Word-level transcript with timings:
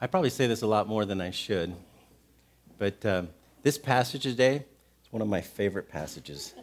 I 0.00 0.06
probably 0.06 0.30
say 0.30 0.46
this 0.46 0.62
a 0.62 0.66
lot 0.66 0.86
more 0.86 1.04
than 1.04 1.20
I 1.20 1.32
should, 1.32 1.74
but 2.78 3.04
um, 3.04 3.30
this 3.64 3.76
passage 3.76 4.22
today 4.22 4.64
is 5.02 5.12
one 5.12 5.22
of 5.22 5.26
my 5.26 5.40
favorite 5.40 5.88
passages. 5.88 6.54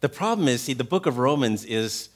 The 0.00 0.08
problem 0.08 0.48
is, 0.48 0.62
see, 0.62 0.72
the 0.72 0.84
book 0.84 1.04
of 1.04 1.18
Romans 1.18 1.66
is 1.66 2.08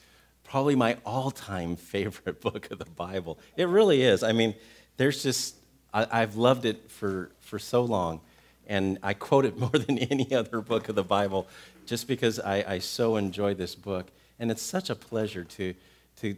probably 0.45 0.77
my 0.77 0.97
all 1.05 1.31
time 1.31 1.77
favorite 1.77 2.41
book 2.41 2.71
of 2.71 2.79
the 2.79 2.87
Bible. 2.87 3.39
It 3.59 3.69
really 3.69 4.03
is. 4.03 4.23
I 4.23 4.33
mean, 4.33 4.55
there's 4.97 5.23
just, 5.23 5.57
I, 5.93 6.21
have 6.21 6.37
loved 6.37 6.65
it 6.65 6.91
for, 6.91 7.31
for 7.41 7.59
so 7.59 7.83
long, 7.83 8.23
and 8.67 8.99
I 9.03 9.13
quote 9.13 9.45
it 9.45 9.59
more 9.61 9.69
than 9.69 9.99
any 9.99 10.35
other 10.35 10.63
book 10.63 10.89
of 10.89 10.95
the 10.95 11.05
Bible 11.05 11.47
just 11.85 12.09
because 12.09 12.41
I, 12.41 12.65
I 12.67 12.79
so 12.79 13.17
enjoy 13.17 13.53
this 13.53 13.75
book. 13.75 14.07
And 14.39 14.51
it's 14.51 14.63
such 14.63 14.89
a 14.89 14.95
pleasure 14.95 15.45
to, 15.45 15.75
to 16.21 16.37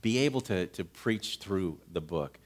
be 0.00 0.18
able 0.18 0.40
to, 0.42 0.66
to 0.66 0.84
preach 0.84 1.38
through 1.38 1.78
the 1.92 2.00
book, 2.00 2.38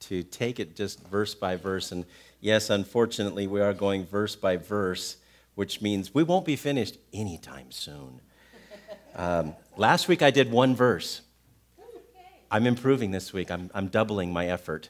to 0.00 0.22
take 0.22 0.60
it 0.60 0.76
just 0.76 1.06
verse 1.06 1.34
by 1.34 1.56
verse. 1.56 1.92
And 1.92 2.04
yes, 2.40 2.70
unfortunately, 2.70 3.46
we 3.46 3.60
are 3.60 3.72
going 3.72 4.06
verse 4.06 4.36
by 4.36 4.56
verse, 4.56 5.16
which 5.54 5.82
means 5.82 6.14
we 6.14 6.22
won't 6.22 6.44
be 6.44 6.56
finished 6.56 6.98
anytime 7.12 7.70
soon. 7.70 8.20
Um, 9.14 9.54
last 9.76 10.08
week 10.08 10.22
I 10.22 10.30
did 10.30 10.50
one 10.50 10.74
verse. 10.74 11.22
I'm 12.50 12.66
improving 12.66 13.10
this 13.10 13.32
week. 13.32 13.50
I'm, 13.50 13.70
I'm 13.74 13.88
doubling 13.88 14.32
my 14.32 14.46
effort. 14.48 14.88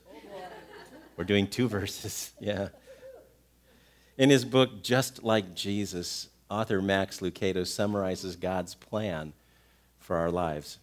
We're 1.17 1.25
doing 1.25 1.47
two 1.47 1.69
verses. 1.69 2.33
Yeah. 2.41 2.69
In 4.17 4.29
his 4.29 4.45
book, 4.45 4.83
Just 4.83 5.23
Like 5.23 5.55
Jesus, 5.55 6.29
author 6.51 6.83
Max 6.83 7.21
Lucado 7.21 7.67
summarizes 7.67 8.37
God's 8.37 8.75
plan 8.75 9.33
for 9.99 10.17
our 10.17 10.31
lives. 10.31 10.79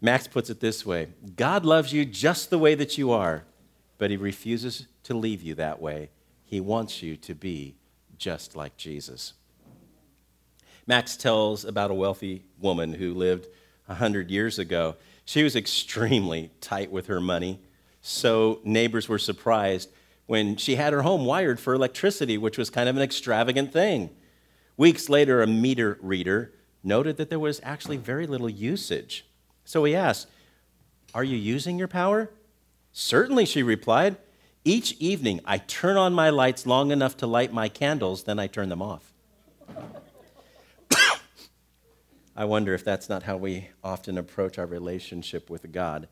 Max 0.00 0.26
puts 0.26 0.50
it 0.50 0.60
this 0.60 0.86
way 0.86 1.08
God 1.36 1.64
loves 1.64 1.92
you 1.92 2.04
just 2.04 2.50
the 2.50 2.58
way 2.58 2.74
that 2.74 2.96
you 2.98 3.10
are, 3.10 3.44
but 3.98 4.10
he 4.10 4.16
refuses 4.16 4.86
to 5.04 5.14
leave 5.14 5.42
you 5.42 5.54
that 5.54 5.80
way. 5.80 6.10
He 6.44 6.60
wants 6.60 7.02
you 7.02 7.16
to 7.18 7.34
be 7.34 7.76
just 8.18 8.56
like 8.56 8.76
Jesus. 8.76 9.34
Max 10.86 11.16
tells 11.16 11.64
about 11.64 11.90
a 11.90 11.94
wealthy 11.94 12.44
woman 12.58 12.94
who 12.94 13.14
lived 13.14 13.46
100 13.86 14.30
years 14.30 14.58
ago. 14.58 14.96
She 15.24 15.42
was 15.42 15.54
extremely 15.54 16.50
tight 16.60 16.90
with 16.90 17.06
her 17.06 17.20
money, 17.20 17.60
so 18.00 18.60
neighbors 18.64 19.08
were 19.08 19.18
surprised 19.18 19.90
when 20.26 20.56
she 20.56 20.76
had 20.76 20.92
her 20.92 21.02
home 21.02 21.24
wired 21.24 21.60
for 21.60 21.74
electricity, 21.74 22.38
which 22.38 22.56
was 22.56 22.70
kind 22.70 22.88
of 22.88 22.96
an 22.96 23.02
extravagant 23.02 23.72
thing. 23.72 24.10
Weeks 24.76 25.08
later, 25.08 25.42
a 25.42 25.46
meter 25.46 25.98
reader 26.00 26.52
noted 26.82 27.16
that 27.18 27.30
there 27.30 27.38
was 27.38 27.60
actually 27.62 27.96
very 27.96 28.26
little 28.26 28.48
usage. 28.48 29.26
So 29.70 29.84
he 29.84 29.94
asked, 29.94 30.26
Are 31.14 31.22
you 31.22 31.36
using 31.36 31.78
your 31.78 31.86
power? 31.86 32.32
Certainly, 32.90 33.46
she 33.46 33.62
replied. 33.62 34.16
Each 34.64 34.94
evening, 34.94 35.40
I 35.44 35.58
turn 35.58 35.96
on 35.96 36.12
my 36.12 36.28
lights 36.28 36.66
long 36.66 36.90
enough 36.90 37.16
to 37.18 37.28
light 37.28 37.52
my 37.52 37.68
candles, 37.68 38.24
then 38.24 38.40
I 38.40 38.48
turn 38.48 38.68
them 38.68 38.82
off. 38.82 39.12
I 42.36 42.44
wonder 42.46 42.74
if 42.74 42.84
that's 42.84 43.08
not 43.08 43.22
how 43.22 43.36
we 43.36 43.68
often 43.84 44.18
approach 44.18 44.58
our 44.58 44.66
relationship 44.66 45.48
with 45.48 45.70
God. 45.70 46.08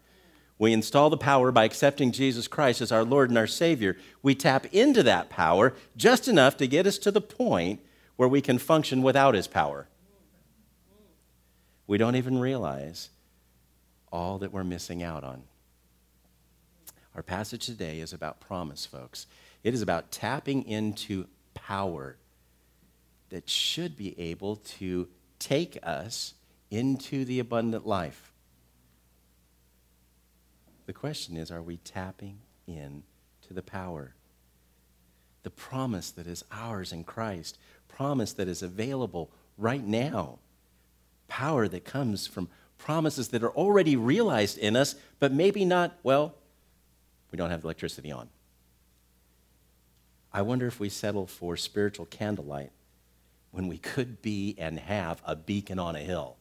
We 0.56 0.72
install 0.72 1.11
the 1.11 1.17
power 1.17 1.50
by 1.50 1.65
accepting 1.65 2.12
Jesus 2.12 2.47
Christ 2.47 2.81
as 2.81 2.93
our 2.93 3.03
Lord 3.03 3.28
and 3.28 3.37
our 3.37 3.48
Savior. 3.48 3.97
We 4.22 4.37
tap 4.37 4.67
into 4.67 5.03
that 5.03 5.31
power 5.31 5.75
just 5.97 6.28
enough 6.28 6.56
to 6.59 6.69
get 6.69 6.87
us 6.87 6.97
to 6.98 7.11
the 7.11 7.20
point 7.20 7.81
where 8.15 8.28
we 8.28 8.41
can 8.41 8.59
function 8.59 9.03
without 9.03 9.34
His 9.34 9.48
power. 9.48 9.89
We 11.89 11.98
don't 11.98 12.15
even 12.15 12.39
realize 12.39 13.11
all 14.12 14.39
that 14.39 14.53
we're 14.53 14.64
missing 14.64 15.03
out 15.03 15.25
on. 15.25 15.42
Our 17.14 17.23
passage 17.23 17.67
today 17.67 18.01
is 18.01 18.12
about 18.12 18.41
promise, 18.41 18.87
folks. 18.87 19.27
It 19.65 19.75
is 19.75 19.83
about 19.83 20.11
tapping 20.11 20.67
into 20.67 21.27
power 21.55 22.17
that 23.31 23.49
should 23.49 23.97
be 23.97 24.19
able 24.19 24.56
to 24.56 25.09
take 25.38 25.78
us 25.83 26.34
into 26.71 27.25
the 27.25 27.41
abundant 27.41 27.87
life. 27.87 28.33
The 30.87 30.93
question 30.93 31.37
is 31.37 31.50
are 31.50 31.62
we 31.62 31.78
tapping 31.78 32.38
in 32.66 33.03
to 33.47 33.54
the 33.54 33.62
power? 33.62 34.15
The 35.43 35.50
promise 35.50 36.10
that 36.12 36.27
is 36.27 36.44
ours 36.50 36.93
in 36.93 37.04
Christ, 37.04 37.59
promise 37.88 38.33
that 38.34 38.49
is 38.49 38.62
available 38.62 39.31
right 39.56 39.84
now, 39.84 40.38
power 41.27 41.69
that 41.69 41.84
comes 41.84 42.27
from 42.27 42.49
promises 42.78 43.28
that 43.28 43.43
are 43.43 43.50
already 43.50 43.97
realized 43.97 44.56
in 44.56 44.77
us, 44.77 44.94
but 45.19 45.33
maybe 45.33 45.65
not, 45.65 45.99
well, 46.03 46.34
we 47.31 47.37
don't 47.37 47.50
have 47.50 47.65
electricity 47.65 48.11
on. 48.11 48.28
I 50.33 50.43
wonder 50.43 50.66
if 50.66 50.78
we 50.78 50.89
settle 50.89 51.27
for 51.27 51.56
spiritual 51.56 52.06
candlelight 52.06 52.71
when 53.50 53.66
we 53.66 53.78
could 53.78 54.22
be 54.22 54.55
and 54.59 54.78
have 54.78 55.21
a 55.25 55.34
beacon 55.34 55.78
on 55.78 55.97
a 55.97 56.00
hill. 56.00 56.37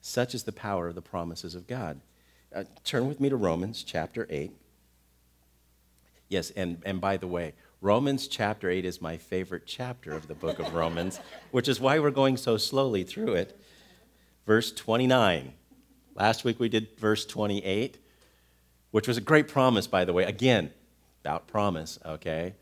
Such 0.00 0.34
is 0.34 0.44
the 0.44 0.52
power 0.52 0.88
of 0.88 0.94
the 0.94 1.02
promises 1.02 1.54
of 1.54 1.66
God. 1.66 2.00
Uh, 2.54 2.64
turn 2.84 3.08
with 3.08 3.20
me 3.20 3.28
to 3.28 3.36
Romans 3.36 3.82
chapter 3.82 4.26
8. 4.30 4.52
Yes, 6.28 6.50
and, 6.50 6.82
and 6.84 7.00
by 7.00 7.16
the 7.16 7.26
way, 7.26 7.54
Romans 7.80 8.26
chapter 8.26 8.70
8 8.70 8.84
is 8.84 9.00
my 9.00 9.16
favorite 9.16 9.64
chapter 9.66 10.12
of 10.12 10.26
the 10.26 10.34
book 10.34 10.58
of 10.58 10.74
Romans, 10.74 11.20
which 11.50 11.68
is 11.68 11.80
why 11.80 11.98
we're 11.98 12.10
going 12.10 12.36
so 12.36 12.56
slowly 12.56 13.04
through 13.04 13.34
it 13.34 13.60
verse 14.46 14.72
29. 14.72 15.52
Last 16.14 16.44
week 16.44 16.58
we 16.58 16.68
did 16.68 16.88
verse 16.98 17.26
28, 17.26 17.98
which 18.92 19.08
was 19.08 19.18
a 19.18 19.20
great 19.20 19.48
promise, 19.48 19.86
by 19.86 20.04
the 20.04 20.12
way. 20.12 20.24
Again, 20.24 20.70
about 21.22 21.48
promise, 21.48 21.98
okay? 22.06 22.54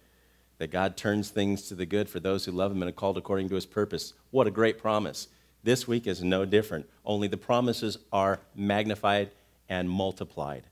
That 0.59 0.71
God 0.71 0.97
turns 0.97 1.29
things 1.29 1.69
to 1.69 1.75
the 1.75 1.87
good 1.87 2.09
for 2.09 2.19
those 2.19 2.45
who 2.45 2.53
love 2.53 2.73
Him 2.73 2.83
and 2.83 2.89
are 2.89 2.95
called 2.95 3.19
according 3.19 3.49
to 3.51 3.55
His 3.55 3.67
purpose. 3.67 4.15
What 4.31 4.47
a 4.47 4.51
great 4.51 4.79
promise. 4.79 5.29
This 5.63 5.87
week 5.87 6.07
is 6.07 6.23
no 6.23 6.45
different, 6.45 6.89
only 7.05 7.29
the 7.29 7.37
promises 7.37 7.99
are 8.13 8.41
magnified 8.55 9.31
and 9.69 9.89
multiplied. 9.89 10.65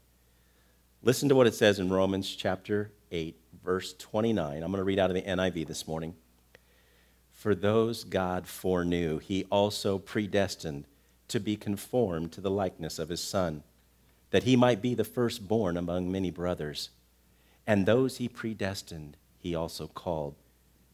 Listen 1.02 1.28
to 1.28 1.34
what 1.34 1.46
it 1.46 1.54
says 1.54 1.78
in 1.78 1.90
Romans 1.90 2.34
chapter 2.34 2.92
8, 3.10 3.38
verse 3.64 3.94
29. 3.94 4.62
I'm 4.62 4.70
going 4.70 4.78
to 4.78 4.84
read 4.84 4.98
out 4.98 5.10
of 5.10 5.14
the 5.14 5.22
NIV 5.22 5.66
this 5.66 5.86
morning. 5.86 6.14
For 7.30 7.54
those 7.54 8.04
God 8.04 8.46
foreknew, 8.46 9.18
He 9.18 9.44
also 9.44 9.98
predestined 9.98 10.86
to 11.32 11.40
be 11.40 11.56
conformed 11.56 12.30
to 12.30 12.42
the 12.42 12.50
likeness 12.50 12.98
of 12.98 13.08
his 13.08 13.22
Son, 13.22 13.62
that 14.30 14.42
he 14.42 14.54
might 14.54 14.82
be 14.82 14.94
the 14.94 15.02
firstborn 15.02 15.78
among 15.78 16.12
many 16.12 16.30
brothers. 16.30 16.90
And 17.66 17.86
those 17.86 18.18
he 18.18 18.28
predestined, 18.28 19.16
he 19.38 19.54
also 19.54 19.86
called. 19.86 20.34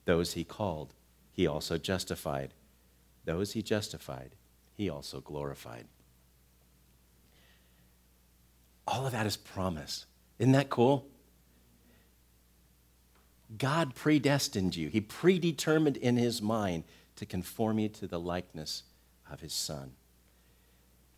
Those 0.04 0.34
he 0.34 0.44
called, 0.44 0.94
he 1.32 1.46
also 1.46 1.76
justified. 1.76 2.54
Those 3.24 3.52
he 3.52 3.62
justified, 3.62 4.30
he 4.76 4.88
also 4.88 5.20
glorified. 5.20 5.86
All 8.86 9.06
of 9.06 9.12
that 9.12 9.26
is 9.26 9.36
promise. 9.36 10.06
Isn't 10.38 10.52
that 10.52 10.70
cool? 10.70 11.04
God 13.56 13.96
predestined 13.96 14.76
you. 14.76 14.88
He 14.88 15.00
predetermined 15.00 15.96
in 15.96 16.16
his 16.16 16.40
mind 16.40 16.84
to 17.16 17.26
conform 17.26 17.80
you 17.80 17.88
to 17.88 18.06
the 18.06 18.20
likeness 18.20 18.84
of 19.30 19.40
his 19.40 19.52
son. 19.52 19.94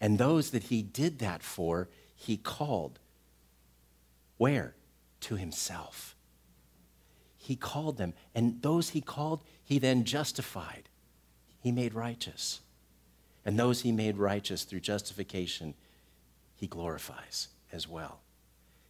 And 0.00 0.18
those 0.18 0.50
that 0.50 0.64
he 0.64 0.82
did 0.82 1.18
that 1.18 1.42
for, 1.42 1.88
he 2.14 2.36
called. 2.36 2.98
Where? 4.38 4.74
To 5.22 5.36
himself. 5.36 6.16
He 7.36 7.56
called 7.56 7.98
them. 7.98 8.14
And 8.34 8.62
those 8.62 8.90
he 8.90 9.00
called, 9.00 9.42
he 9.62 9.78
then 9.78 10.04
justified. 10.04 10.88
He 11.62 11.72
made 11.72 11.94
righteous. 11.94 12.60
And 13.44 13.58
those 13.58 13.82
he 13.82 13.92
made 13.92 14.16
righteous 14.16 14.64
through 14.64 14.80
justification, 14.80 15.74
he 16.56 16.66
glorifies 16.66 17.48
as 17.72 17.88
well. 17.88 18.20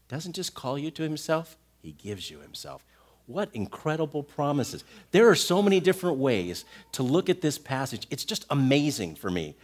Doesn't 0.09 0.35
just 0.35 0.55
call 0.55 0.79
you 0.79 0.91
to 0.93 1.03
himself, 1.03 1.56
he 1.81 1.93
gives 1.93 2.31
you 2.31 2.41
himself. 2.41 2.85
What 3.27 3.49
incredible 3.53 4.25
promises. 4.25 4.83
There 5.13 5.29
are 5.29 5.37
so 5.37 5.63
many 5.63 5.79
different 5.79 6.19
ways 6.19 6.65
to 6.93 7.05
look 7.05 7.31
at 7.31 7.43
this 7.43 7.59
passage. 7.59 8.09
It's 8.11 8.25
just 8.25 8.45
amazing 8.51 9.15
for 9.15 9.31
me. 9.31 9.55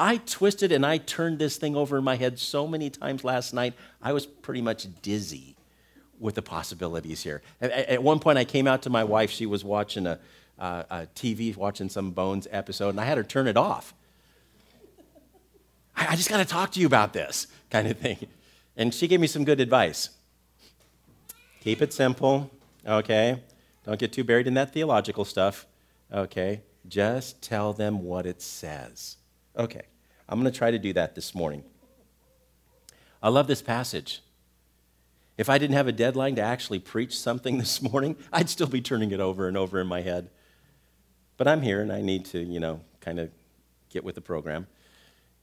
I 0.00 0.16
twisted 0.16 0.72
and 0.72 0.84
I 0.86 0.96
turned 0.96 1.38
this 1.38 1.58
thing 1.58 1.76
over 1.76 1.98
in 1.98 2.04
my 2.04 2.16
head 2.16 2.38
so 2.38 2.66
many 2.66 2.88
times 2.88 3.22
last 3.22 3.52
night, 3.52 3.74
I 4.00 4.14
was 4.14 4.24
pretty 4.24 4.62
much 4.62 4.88
dizzy 5.02 5.56
with 6.18 6.36
the 6.36 6.42
possibilities 6.42 7.22
here. 7.22 7.42
At, 7.60 8.02
one 8.02 8.18
point, 8.18 8.38
I 8.38 8.46
came 8.46 8.66
out 8.66 8.80
to 8.82 8.90
my 8.90 9.04
wife. 9.04 9.30
She 9.30 9.44
was 9.44 9.62
watching 9.62 10.06
a, 10.06 10.18
uh, 10.58 10.84
a 10.90 11.06
TV, 11.14 11.54
watching 11.54 11.90
some 11.90 12.12
Bones 12.12 12.48
episode, 12.50 12.88
and 12.90 13.00
I 13.00 13.04
had 13.04 13.18
her 13.18 13.24
turn 13.24 13.46
it 13.46 13.58
off. 13.58 13.92
I, 15.94 16.12
I 16.12 16.16
just 16.16 16.30
got 16.30 16.38
to 16.38 16.46
talk 16.46 16.72
to 16.72 16.80
you 16.80 16.86
about 16.86 17.12
this 17.12 17.46
kind 17.68 17.86
of 17.86 17.98
thing. 17.98 18.26
And 18.78 18.94
she 18.94 19.06
gave 19.06 19.20
me 19.20 19.26
some 19.26 19.44
good 19.44 19.60
advice. 19.60 20.08
Keep 21.60 21.82
it 21.82 21.92
simple, 21.92 22.50
okay? 22.86 23.42
Don't 23.84 24.00
get 24.00 24.14
too 24.14 24.24
buried 24.24 24.46
in 24.46 24.54
that 24.54 24.72
theological 24.72 25.26
stuff, 25.26 25.66
okay? 26.10 26.62
Just 26.88 27.42
tell 27.42 27.74
them 27.74 28.02
what 28.02 28.24
it 28.24 28.40
says. 28.40 29.18
Okay, 29.56 29.82
I'm 30.30 30.40
going 30.40 30.50
to 30.50 30.56
try 30.56 30.70
to 30.70 30.78
do 30.78 30.92
that 30.92 31.16
this 31.16 31.34
morning. 31.34 31.64
I 33.20 33.28
love 33.28 33.48
this 33.48 33.60
passage. 33.60 34.22
If 35.36 35.50
I 35.50 35.58
didn't 35.58 35.74
have 35.74 35.88
a 35.88 35.92
deadline 35.92 36.36
to 36.36 36.42
actually 36.42 36.78
preach 36.78 37.18
something 37.18 37.58
this 37.64 37.82
morning, 37.82 38.16
I'd 38.32 38.48
still 38.48 38.68
be 38.68 38.80
turning 38.80 39.10
it 39.10 39.20
over 39.20 39.48
and 39.48 39.56
over 39.56 39.80
in 39.80 39.88
my 39.88 40.02
head. 40.02 40.30
But 41.36 41.48
I'm 41.48 41.62
here 41.62 41.82
and 41.82 41.92
I 41.92 42.00
need 42.00 42.26
to, 42.26 42.38
you 42.38 42.60
know, 42.60 42.80
kind 43.00 43.18
of 43.18 43.30
get 43.88 44.04
with 44.04 44.14
the 44.14 44.20
program 44.20 44.68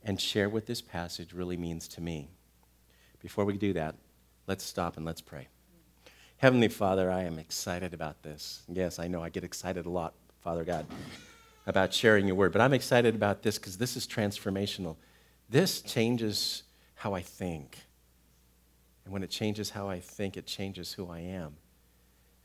and 0.03 0.21
share 0.21 0.47
what 0.47 0.67
this 0.67 0.81
passage 0.81 1.33
really 1.33 1.57
means 1.57 1.87
to 1.89 2.01
me. 2.01 2.29
Before 3.19 3.43
we 3.43 3.57
do 3.57 3.73
that, 3.73 3.95
let's 4.45 4.63
stop 4.63 4.95
and 4.95 5.05
let's 5.05 5.21
pray. 5.21 5.47
Heavenly 6.37 6.69
Father, 6.69 7.11
I 7.11 7.23
am 7.23 7.39
excited 7.39 7.93
about 7.93 8.21
this. 8.23 8.61
Yes, 8.69 8.99
I 8.99 9.07
know 9.07 9.21
I 9.21 9.29
get 9.29 9.43
excited 9.43 9.85
a 9.85 9.89
lot, 9.89 10.13
Father 10.39 10.63
God, 10.63 10.85
about 11.67 11.93
sharing 11.93 12.25
your 12.25 12.35
word, 12.35 12.53
but 12.53 12.61
I'm 12.61 12.73
excited 12.73 13.13
about 13.13 13.43
this 13.43 13.59
because 13.59 13.77
this 13.77 13.97
is 13.97 14.07
transformational. 14.07 14.95
This 15.49 15.81
changes 15.81 16.63
how 16.95 17.13
I 17.13 17.21
think. 17.21 17.77
And 19.03 19.13
when 19.13 19.21
it 19.21 19.29
changes 19.29 19.69
how 19.69 19.89
I 19.89 19.99
think, 19.99 20.37
it 20.37 20.47
changes 20.47 20.93
who 20.93 21.11
I 21.11 21.19
am. 21.19 21.57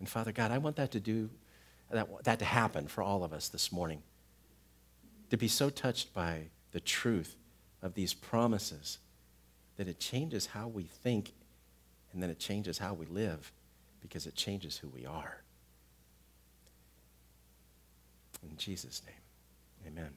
And 0.00 0.08
Father 0.08 0.32
God, 0.32 0.50
I 0.50 0.58
want 0.58 0.76
that 0.76 0.90
to 0.90 1.00
do 1.00 1.30
that, 1.90 2.08
that 2.24 2.38
to 2.40 2.44
happen 2.44 2.88
for 2.88 3.02
all 3.02 3.22
of 3.22 3.32
us 3.32 3.48
this 3.48 3.70
morning. 3.70 4.02
To 5.30 5.36
be 5.36 5.48
so 5.48 5.70
touched 5.70 6.12
by 6.12 6.48
the 6.72 6.80
truth 6.80 7.36
of 7.80 7.94
these 7.94 8.14
promises 8.14 8.98
that 9.76 9.86
it 9.86 10.00
changes 10.00 10.46
how 10.46 10.66
we 10.66 10.84
think 10.84 11.32
and 12.12 12.22
then 12.22 12.28
it 12.28 12.38
changes 12.38 12.78
how 12.78 12.92
we 12.92 13.06
live 13.06 13.52
because 14.00 14.26
it 14.26 14.34
changes 14.34 14.78
who 14.78 14.88
we 14.88 15.06
are. 15.06 15.42
In 18.42 18.56
Jesus' 18.56 19.02
name, 19.06 19.92
amen. 19.92 20.10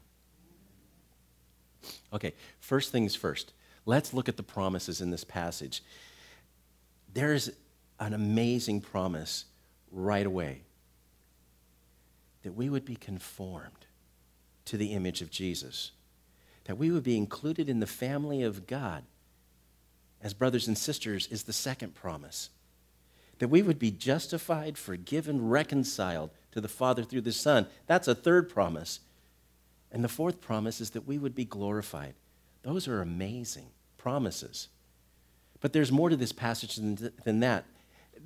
Okay, 2.14 2.34
first 2.60 2.92
things 2.92 3.16
first. 3.16 3.54
Let's 3.86 4.14
look 4.14 4.28
at 4.28 4.38
the 4.38 4.44
promises 4.44 5.02
in 5.02 5.12
this 5.12 5.24
passage. 5.24 5.84
There's 7.14 7.52
an 8.00 8.14
amazing 8.14 8.82
promise 8.82 9.46
right 9.92 10.26
away 10.26 10.62
that 12.44 12.54
we 12.54 12.70
would 12.70 12.86
be 12.86 12.96
conformed 12.96 13.86
to 14.66 14.78
the 14.78 14.94
image 14.94 15.22
of 15.22 15.30
Jesus, 15.30 15.92
that 16.66 16.78
we 16.78 16.92
would 16.92 17.04
be 17.04 17.18
included 17.18 17.70
in 17.70 17.80
the 17.80 17.88
family 17.88 18.44
of 18.44 18.68
God 18.68 19.04
as 20.22 20.34
brothers 20.34 20.68
and 20.68 20.78
sisters 20.78 21.28
is 21.28 21.44
the 21.44 21.54
second 21.54 21.94
promise 21.94 22.50
that 23.40 23.50
we 23.50 23.62
would 23.62 23.80
be 23.80 23.92
justified, 23.92 24.78
forgiven, 24.78 25.48
reconciled 25.48 26.32
to 26.52 26.62
the 26.62 26.68
Father 26.68 27.04
through 27.04 27.22
the 27.22 27.32
Son. 27.32 27.68
That's 27.86 28.08
a 28.08 28.16
third 28.16 28.50
promise. 28.50 29.02
And 29.92 30.04
the 30.04 30.10
fourth 30.10 30.42
promise 30.42 30.82
is 30.82 30.92
that 30.92 31.08
we 31.08 31.18
would 31.18 31.36
be 31.36 31.46
glorified. 31.46 32.14
Those 32.64 32.88
are 32.88 33.02
amazing 33.02 33.68
promises. 33.98 34.70
But 35.62 35.74
there's 35.74 35.92
more 35.92 36.10
to 36.10 36.16
this 36.16 36.32
passage 36.32 36.76
than, 36.76 37.12
than 37.24 37.40
that. 37.42 37.66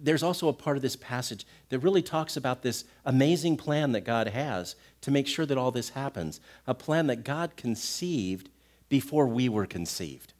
There's 0.02 0.24
also 0.24 0.48
a 0.48 0.54
part 0.54 0.78
of 0.78 0.82
this 0.82 0.96
passage 0.96 1.46
that 1.70 1.80
really 1.80 2.02
talks 2.02 2.38
about 2.38 2.62
this 2.62 2.86
amazing 3.06 3.58
plan 3.58 3.92
that 3.92 4.02
God 4.02 4.28
has 4.28 4.76
to 5.02 5.12
make 5.12 5.28
sure 5.28 5.46
that 5.46 5.58
all 5.58 5.72
this 5.72 5.90
happens, 5.90 6.40
a 6.68 6.74
plan 6.74 7.08
that 7.08 7.24
God 7.24 7.56
conceived 7.56 8.50
before 8.88 9.28
we 9.28 9.50
were 9.50 9.66
conceived. 9.66 10.34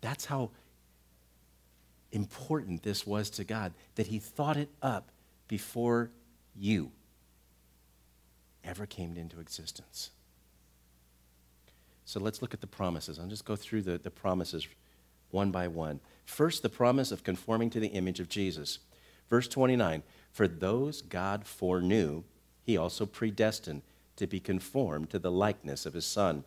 That's 0.00 0.26
how 0.26 0.50
important 2.12 2.82
this 2.82 3.06
was 3.06 3.30
to 3.30 3.44
God, 3.44 3.72
that 3.96 4.08
He 4.08 4.18
thought 4.18 4.56
it 4.56 4.70
up 4.82 5.10
before 5.48 6.10
you 6.54 6.90
ever 8.64 8.86
came 8.86 9.16
into 9.16 9.40
existence. 9.40 10.10
So 12.04 12.20
let's 12.20 12.40
look 12.40 12.54
at 12.54 12.60
the 12.60 12.66
promises. 12.66 13.18
I'll 13.18 13.26
just 13.26 13.44
go 13.44 13.56
through 13.56 13.82
the, 13.82 13.98
the 13.98 14.10
promises 14.10 14.66
one 15.30 15.50
by 15.50 15.68
one. 15.68 16.00
First, 16.24 16.62
the 16.62 16.68
promise 16.68 17.10
of 17.10 17.24
conforming 17.24 17.70
to 17.70 17.80
the 17.80 17.88
image 17.88 18.20
of 18.20 18.28
Jesus. 18.28 18.78
Verse 19.28 19.48
29 19.48 20.02
For 20.32 20.46
those 20.46 21.02
God 21.02 21.46
foreknew, 21.46 22.22
He 22.62 22.76
also 22.76 23.06
predestined 23.06 23.82
to 24.16 24.26
be 24.26 24.40
conformed 24.40 25.10
to 25.10 25.18
the 25.18 25.30
likeness 25.30 25.84
of 25.84 25.94
His 25.94 26.06
Son. 26.06 26.44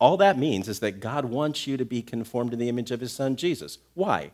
All 0.00 0.16
that 0.18 0.38
means 0.38 0.68
is 0.68 0.80
that 0.80 1.00
God 1.00 1.24
wants 1.24 1.66
you 1.66 1.76
to 1.76 1.84
be 1.84 2.02
conformed 2.02 2.52
to 2.52 2.56
the 2.56 2.68
image 2.68 2.90
of 2.90 3.00
His 3.00 3.12
Son, 3.12 3.36
Jesus. 3.36 3.78
Why? 3.94 4.32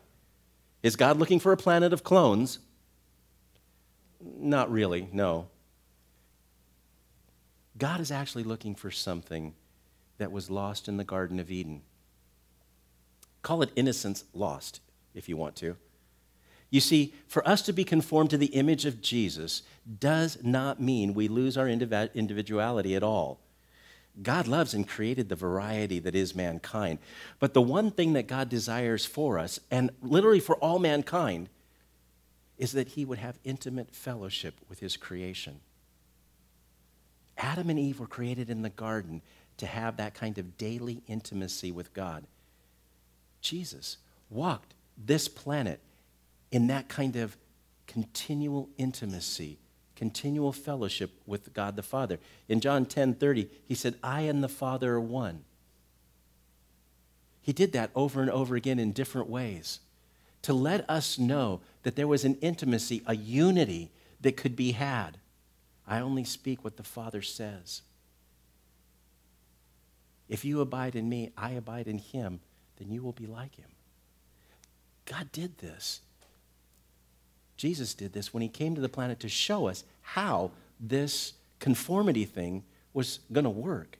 Is 0.85 0.95
God 0.95 1.17
looking 1.17 1.39
for 1.39 1.51
a 1.51 1.57
planet 1.57 1.93
of 1.93 2.03
clones? 2.03 2.59
Not 4.21 4.71
really, 4.71 5.09
no. 5.11 5.47
God 7.75 7.99
is 7.99 8.11
actually 8.11 8.43
looking 8.43 8.75
for 8.75 8.91
something 8.91 9.55
that 10.19 10.31
was 10.31 10.51
lost 10.51 10.87
in 10.87 10.97
the 10.97 11.03
Garden 11.03 11.39
of 11.39 11.49
Eden. 11.49 11.81
Call 13.41 13.63
it 13.63 13.71
innocence 13.75 14.25
lost, 14.31 14.79
if 15.15 15.27
you 15.27 15.35
want 15.35 15.55
to. 15.55 15.75
You 16.69 16.81
see, 16.81 17.15
for 17.27 17.45
us 17.47 17.63
to 17.63 17.73
be 17.73 17.83
conformed 17.83 18.29
to 18.29 18.37
the 18.37 18.53
image 18.53 18.85
of 18.85 19.01
Jesus 19.01 19.63
does 19.99 20.37
not 20.43 20.79
mean 20.79 21.15
we 21.15 21.27
lose 21.27 21.57
our 21.57 21.67
individuality 21.67 22.95
at 22.95 23.01
all. 23.01 23.39
God 24.21 24.47
loves 24.47 24.73
and 24.73 24.87
created 24.87 25.29
the 25.29 25.35
variety 25.35 25.99
that 25.99 26.15
is 26.15 26.35
mankind. 26.35 26.99
But 27.39 27.53
the 27.53 27.61
one 27.61 27.91
thing 27.91 28.13
that 28.13 28.27
God 28.27 28.49
desires 28.49 29.05
for 29.05 29.37
us, 29.37 29.59
and 29.69 29.91
literally 30.01 30.39
for 30.39 30.55
all 30.57 30.79
mankind, 30.79 31.49
is 32.57 32.71
that 32.71 32.89
he 32.89 33.03
would 33.03 33.19
have 33.19 33.37
intimate 33.43 33.93
fellowship 33.93 34.55
with 34.69 34.79
his 34.79 34.95
creation. 34.95 35.59
Adam 37.37 37.69
and 37.69 37.77
Eve 37.77 37.99
were 37.99 38.07
created 38.07 38.49
in 38.49 38.61
the 38.61 38.69
garden 38.69 39.21
to 39.57 39.65
have 39.65 39.97
that 39.97 40.13
kind 40.13 40.37
of 40.37 40.57
daily 40.57 41.01
intimacy 41.07 41.71
with 41.71 41.93
God. 41.93 42.25
Jesus 43.41 43.97
walked 44.29 44.73
this 44.97 45.27
planet 45.27 45.81
in 46.51 46.67
that 46.67 46.87
kind 46.87 47.17
of 47.17 47.35
continual 47.87 48.69
intimacy 48.77 49.57
continual 49.95 50.51
fellowship 50.51 51.11
with 51.25 51.53
God 51.53 51.75
the 51.75 51.83
Father. 51.83 52.19
In 52.47 52.59
John 52.59 52.85
10 52.85 53.15
30, 53.15 53.49
he 53.65 53.75
said, 53.75 53.95
I 54.03 54.21
and 54.21 54.43
the 54.43 54.49
Father 54.49 54.95
are 54.95 55.01
one. 55.01 55.43
He 57.41 57.53
did 57.53 57.73
that 57.73 57.91
over 57.95 58.21
and 58.21 58.31
over 58.31 58.55
again 58.55 58.79
in 58.79 58.91
different 58.91 59.29
ways 59.29 59.79
to 60.41 60.53
let 60.53 60.87
us 60.89 61.17
know 61.17 61.61
that 61.83 61.95
there 61.95 62.07
was 62.07 62.23
an 62.25 62.35
intimacy, 62.35 63.01
a 63.05 63.15
unity 63.15 63.91
that 64.21 64.37
could 64.37 64.55
be 64.55 64.73
had. 64.73 65.17
I 65.87 65.99
only 65.99 66.23
speak 66.23 66.63
what 66.63 66.77
the 66.77 66.83
Father 66.83 67.21
says. 67.21 67.81
If 70.27 70.43
you 70.43 70.61
abide 70.61 70.95
in 70.95 71.07
me, 71.07 71.31
I 71.37 71.51
abide 71.51 71.87
in 71.87 71.99
him, 71.99 72.39
then 72.77 72.91
you 72.91 73.03
will 73.03 73.11
be 73.11 73.27
like 73.27 73.55
him. 73.55 73.69
God 75.05 75.31
did 75.31 75.59
this 75.59 76.01
Jesus 77.57 77.93
did 77.93 78.13
this 78.13 78.33
when 78.33 78.41
he 78.41 78.49
came 78.49 78.75
to 78.75 78.81
the 78.81 78.89
planet 78.89 79.19
to 79.21 79.29
show 79.29 79.67
us 79.67 79.83
how 80.01 80.51
this 80.79 81.33
conformity 81.59 82.25
thing 82.25 82.63
was 82.93 83.19
going 83.31 83.43
to 83.43 83.49
work. 83.49 83.97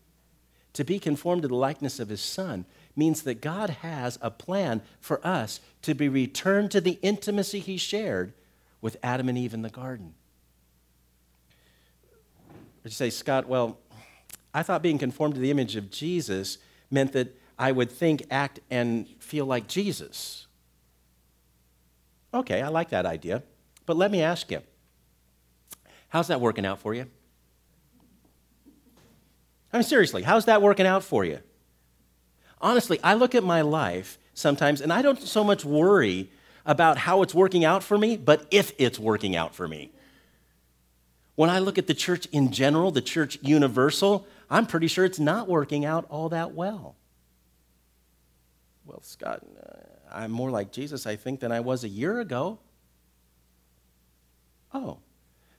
To 0.74 0.84
be 0.84 1.00
conformed 1.00 1.44
to 1.44 1.48
the 1.48 1.56
likeness 1.56 2.00
of 2.00 2.10
his 2.10 2.22
son 2.22 2.66
means 2.96 3.22
that 3.24 3.42
God 3.42 3.70
has 3.70 4.18
a 4.22 4.30
plan 4.30 4.82
for 5.00 5.26
us 5.26 5.60
to 5.84 5.94
be 5.94 6.10
returned 6.10 6.72
to 6.72 6.82
the 6.82 7.00
intimacy 7.02 7.60
he 7.60 7.78
shared 7.78 8.34
with 8.82 8.98
Adam 9.02 9.30
and 9.30 9.38
Eve 9.38 9.54
in 9.54 9.62
the 9.62 9.70
garden. 9.70 10.14
Would 12.84 12.92
you 12.92 12.96
say, 12.96 13.10
Scott, 13.10 13.48
well, 13.48 13.80
I 14.54 14.64
thought 14.64 14.84
being 14.84 14.98
conformed 14.98 15.36
to 15.36 15.42
the 15.42 15.52
image 15.52 15.76
of 15.76 15.90
Jesus 15.90 16.58
meant 16.92 17.14
that 17.14 17.36
I 17.58 17.72
would 17.72 17.90
think, 17.90 18.26
act, 18.30 18.60
and 18.70 19.08
feel 19.20 19.46
like 19.46 19.68
Jesus. 19.68 20.46
Okay, 22.36 22.62
I 22.62 22.68
like 22.68 22.90
that 22.90 23.06
idea. 23.06 23.42
But 23.86 23.96
let 23.96 24.12
me 24.12 24.22
ask 24.22 24.52
you 24.52 24.62
how's 26.10 26.28
that 26.28 26.42
working 26.42 26.66
out 26.66 26.80
for 26.80 26.94
you? 26.94 27.08
I 29.72 29.78
mean, 29.78 29.84
seriously, 29.84 30.22
how's 30.22 30.46
that 30.46 30.62
working 30.62 30.86
out 30.86 31.04
for 31.04 31.26
you? 31.26 31.40
Honestly, 32.62 33.00
I 33.04 33.14
look 33.14 33.36
at 33.36 33.44
my 33.44 33.62
life 33.62 34.18
sometimes 34.34 34.82
and 34.82 34.92
I 34.92 35.02
don't 35.02 35.22
so 35.22 35.44
much 35.44 35.66
worry 35.66 36.30
about 36.66 36.98
how 36.98 37.22
it's 37.22 37.34
working 37.34 37.64
out 37.64 37.84
for 37.84 37.98
me, 37.98 38.18
but 38.18 38.46
if 38.52 38.74
it's 38.78 39.00
working 39.00 39.36
out 39.36 39.54
for 39.54 39.68
me. 39.68 39.92
When 41.36 41.50
I 41.50 41.60
look 41.60 41.78
at 41.78 41.88
the 41.88 41.94
church 41.94 42.26
in 42.28 42.52
general, 42.52 42.92
the 42.92 43.02
church 43.02 43.38
universal, 43.42 44.26
I'm 44.50 44.66
pretty 44.66 44.88
sure 44.88 45.06
it's 45.06 45.20
not 45.20 45.48
working 45.48 45.86
out 45.86 46.06
all 46.10 46.30
that 46.30 46.54
well. 46.54 46.96
Well, 48.86 49.02
Scott, 49.02 49.42
uh, 49.62 49.85
I'm 50.16 50.32
more 50.32 50.50
like 50.50 50.72
Jesus, 50.72 51.06
I 51.06 51.16
think, 51.16 51.42
than 51.42 51.52
I 51.52 51.60
was 51.60 51.84
a 51.84 51.90
year 51.90 52.20
ago. 52.20 52.60
Oh, 54.74 55.00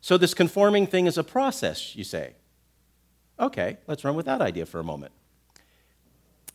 so 0.00 0.16
this 0.16 0.34
conforming 0.34 0.86
thing 0.86 1.06
is 1.06 1.18
a 1.18 1.25
process, 1.25 1.96
you 1.96 2.04
say? 2.04 2.34
Okay, 3.38 3.78
let's 3.86 4.04
run 4.04 4.14
with 4.14 4.26
that 4.26 4.40
idea 4.40 4.64
for 4.64 4.80
a 4.80 4.84
moment. 4.84 5.12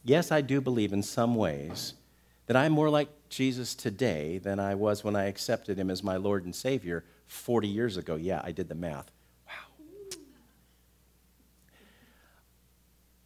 Yes, 0.04 0.32
I 0.32 0.42
do 0.42 0.62
believe 0.62 0.94
in 0.94 1.04
some 1.04 1.36
ways 1.36 1.94
that 2.48 2.56
I'm 2.56 2.72
more 2.72 2.90
like 2.90 3.10
Jesus 3.30 3.76
today 3.76 4.40
than 4.40 4.60
I 4.60 4.76
was 4.76 5.04
when 5.04 5.16
I 5.16 5.26
accepted 5.26 5.78
him 5.78 5.92
as 5.92 6.04
my 6.04 6.18
Lord 6.18 6.44
and 6.44 6.56
Savior 6.56 7.04
40 7.28 7.68
years 7.68 7.98
ago. 7.98 8.16
Yeah, 8.16 8.42
I 8.44 8.52
did 8.52 8.68
the 8.68 8.76
math. 8.76 9.12
Wow. 9.48 10.18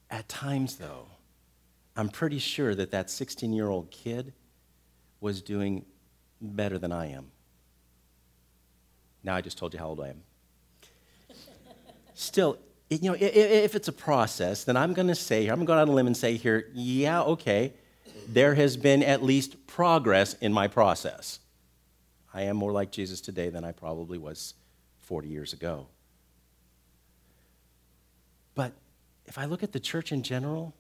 At 0.10 0.28
times, 0.28 0.78
though, 0.78 1.08
I'm 1.96 2.10
pretty 2.10 2.40
sure 2.40 2.76
that 2.76 2.92
that 2.92 3.10
16 3.10 3.54
year 3.54 3.70
old 3.70 3.90
kid 3.90 4.34
was 5.26 5.42
doing 5.42 5.84
better 6.40 6.78
than 6.78 6.92
I 6.92 7.08
am. 7.08 7.32
Now 9.24 9.34
I 9.34 9.42
just 9.42 9.58
told 9.58 9.74
you 9.74 9.80
how 9.80 9.88
old 9.88 10.00
I 10.00 10.10
am. 10.10 10.22
Still, 12.14 12.60
you 12.92 13.10
know, 13.10 13.18
if 13.20 13.74
it's 13.74 13.88
a 13.88 13.92
process, 13.92 14.66
then 14.66 14.78
I'm 14.78 14.94
going 14.94 15.08
to 15.08 15.16
say, 15.16 15.42
here, 15.42 15.52
I'm 15.52 15.58
going 15.58 15.66
to 15.66 15.72
go 15.72 15.74
out 15.74 15.80
on 15.80 15.88
a 15.88 15.94
limb 15.94 16.06
and 16.06 16.16
say 16.16 16.38
here, 16.38 16.70
yeah, 16.76 17.24
okay, 17.24 17.74
there 18.28 18.54
has 18.54 18.78
been 18.78 19.02
at 19.02 19.24
least 19.24 19.66
progress 19.66 20.36
in 20.36 20.54
my 20.54 20.68
process. 20.68 21.40
I 22.32 22.44
am 22.44 22.56
more 22.56 22.72
like 22.72 22.92
Jesus 22.92 23.20
today 23.20 23.50
than 23.50 23.64
I 23.64 23.72
probably 23.72 24.20
was 24.20 24.54
40 25.00 25.28
years 25.28 25.54
ago. 25.54 25.88
But 28.54 28.74
if 29.26 29.40
I 29.40 29.46
look 29.46 29.64
at 29.64 29.72
the 29.72 29.80
church 29.80 30.12
in 30.12 30.22
general, 30.22 30.76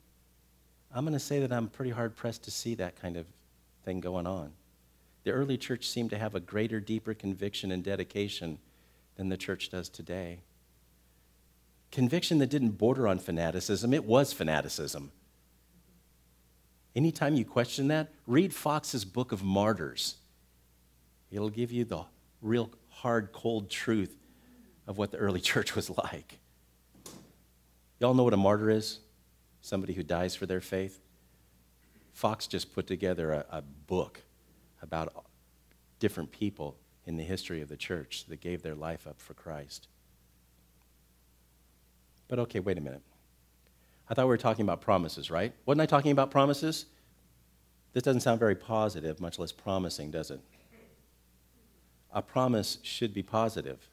I'm 0.93 1.03
going 1.03 1.13
to 1.13 1.19
say 1.19 1.39
that 1.39 1.51
I'm 1.51 1.67
pretty 1.67 1.89
hard 1.89 2.15
pressed 2.15 2.43
to 2.43 2.51
see 2.51 2.75
that 2.75 2.95
kind 3.01 3.17
of 3.17 3.25
thing 3.85 3.99
going 3.99 4.27
on. 4.27 4.51
The 5.23 5.31
early 5.31 5.57
church 5.57 5.87
seemed 5.87 6.09
to 6.09 6.17
have 6.17 6.35
a 6.35 6.39
greater, 6.39 6.79
deeper 6.79 7.13
conviction 7.13 7.71
and 7.71 7.83
dedication 7.83 8.59
than 9.15 9.29
the 9.29 9.37
church 9.37 9.69
does 9.69 9.89
today. 9.89 10.41
Conviction 11.91 12.39
that 12.39 12.49
didn't 12.49 12.71
border 12.71 13.07
on 13.07 13.19
fanaticism, 13.19 13.93
it 13.93 14.05
was 14.05 14.33
fanaticism. 14.33 15.11
Anytime 16.95 17.35
you 17.35 17.45
question 17.45 17.87
that, 17.89 18.09
read 18.25 18.53
Foxe's 18.53 19.05
Book 19.05 19.31
of 19.31 19.43
Martyrs. 19.43 20.15
It'll 21.31 21.49
give 21.49 21.71
you 21.71 21.85
the 21.85 22.03
real 22.41 22.69
hard, 22.89 23.31
cold 23.33 23.69
truth 23.69 24.15
of 24.87 24.97
what 24.97 25.11
the 25.11 25.17
early 25.17 25.41
church 25.51 25.75
was 25.75 25.89
like. 25.89 26.39
Y'all 27.99 28.13
know 28.13 28.23
what 28.23 28.33
a 28.33 28.37
martyr 28.37 28.69
is? 28.69 28.99
Somebody 29.61 29.93
who 29.93 30.03
dies 30.03 30.35
for 30.35 30.45
their 30.45 30.61
faith. 30.61 30.99
Foxe 32.15 32.47
just 32.47 32.73
put 32.73 32.87
together 32.87 33.33
a, 33.33 33.45
a 33.57 33.61
book 33.61 34.21
about 34.81 35.25
different 35.99 36.31
people 36.31 36.77
in 37.05 37.17
the 37.17 37.23
history 37.23 37.61
of 37.61 37.67
the 37.67 37.75
church 37.75 38.23
that 38.29 38.39
gave 38.39 38.63
their 38.63 38.73
life 38.73 39.05
up 39.05 39.19
for 39.19 39.33
Christ. 39.33 39.89
But 42.29 42.39
okay, 42.39 42.61
wait 42.61 42.77
a 42.77 42.81
minute. 42.81 43.01
I 44.09 44.13
thought 44.13 44.25
we 44.25 44.29
were 44.29 44.37
talking 44.37 44.63
about 44.63 44.79
promises, 44.79 45.29
right? 45.29 45.53
Wasn't 45.65 45.81
I 45.81 45.85
talking 45.85 46.11
about 46.11 46.31
promises? 46.31 46.85
This 47.91 48.03
doesn't 48.03 48.21
sound 48.21 48.39
very 48.39 48.55
positive, 48.55 49.19
much 49.19 49.37
less 49.37 49.51
promising, 49.51 50.09
does 50.09 50.31
it? 50.31 50.39
A 52.13 52.21
promise 52.21 52.77
should 52.81 53.13
be 53.13 53.23
positive. 53.23 53.89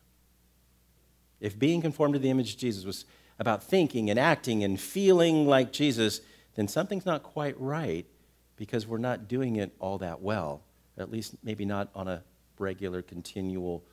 If 1.41 1.59
being 1.59 1.83
conformed 1.83 2.15
to 2.15 2.21
the 2.21 2.31
image 2.31 2.55
of 2.55 2.61
Jesus 2.61 2.85
was 2.85 3.05
about 3.41 3.65
thinking 3.65 4.11
and 4.11 4.19
acting 4.19 4.63
and 4.63 4.81
feeling 4.81 5.49
like 5.49 5.73
Jesus, 5.73 6.21
then 6.55 6.69
something's 6.69 7.05
not 7.05 7.25
quite 7.25 7.61
right 7.61 8.07
because 8.57 8.87
we're 8.87 8.99
not 8.99 9.29
doing 9.29 9.57
it 9.57 9.75
all 9.79 9.99
that 9.99 10.21
well, 10.21 10.63
at 10.97 11.11
least 11.11 11.35
maybe 11.43 11.65
not 11.65 11.89
on 11.95 12.09
a 12.09 12.23
regular, 12.59 13.03
continual, 13.03 13.85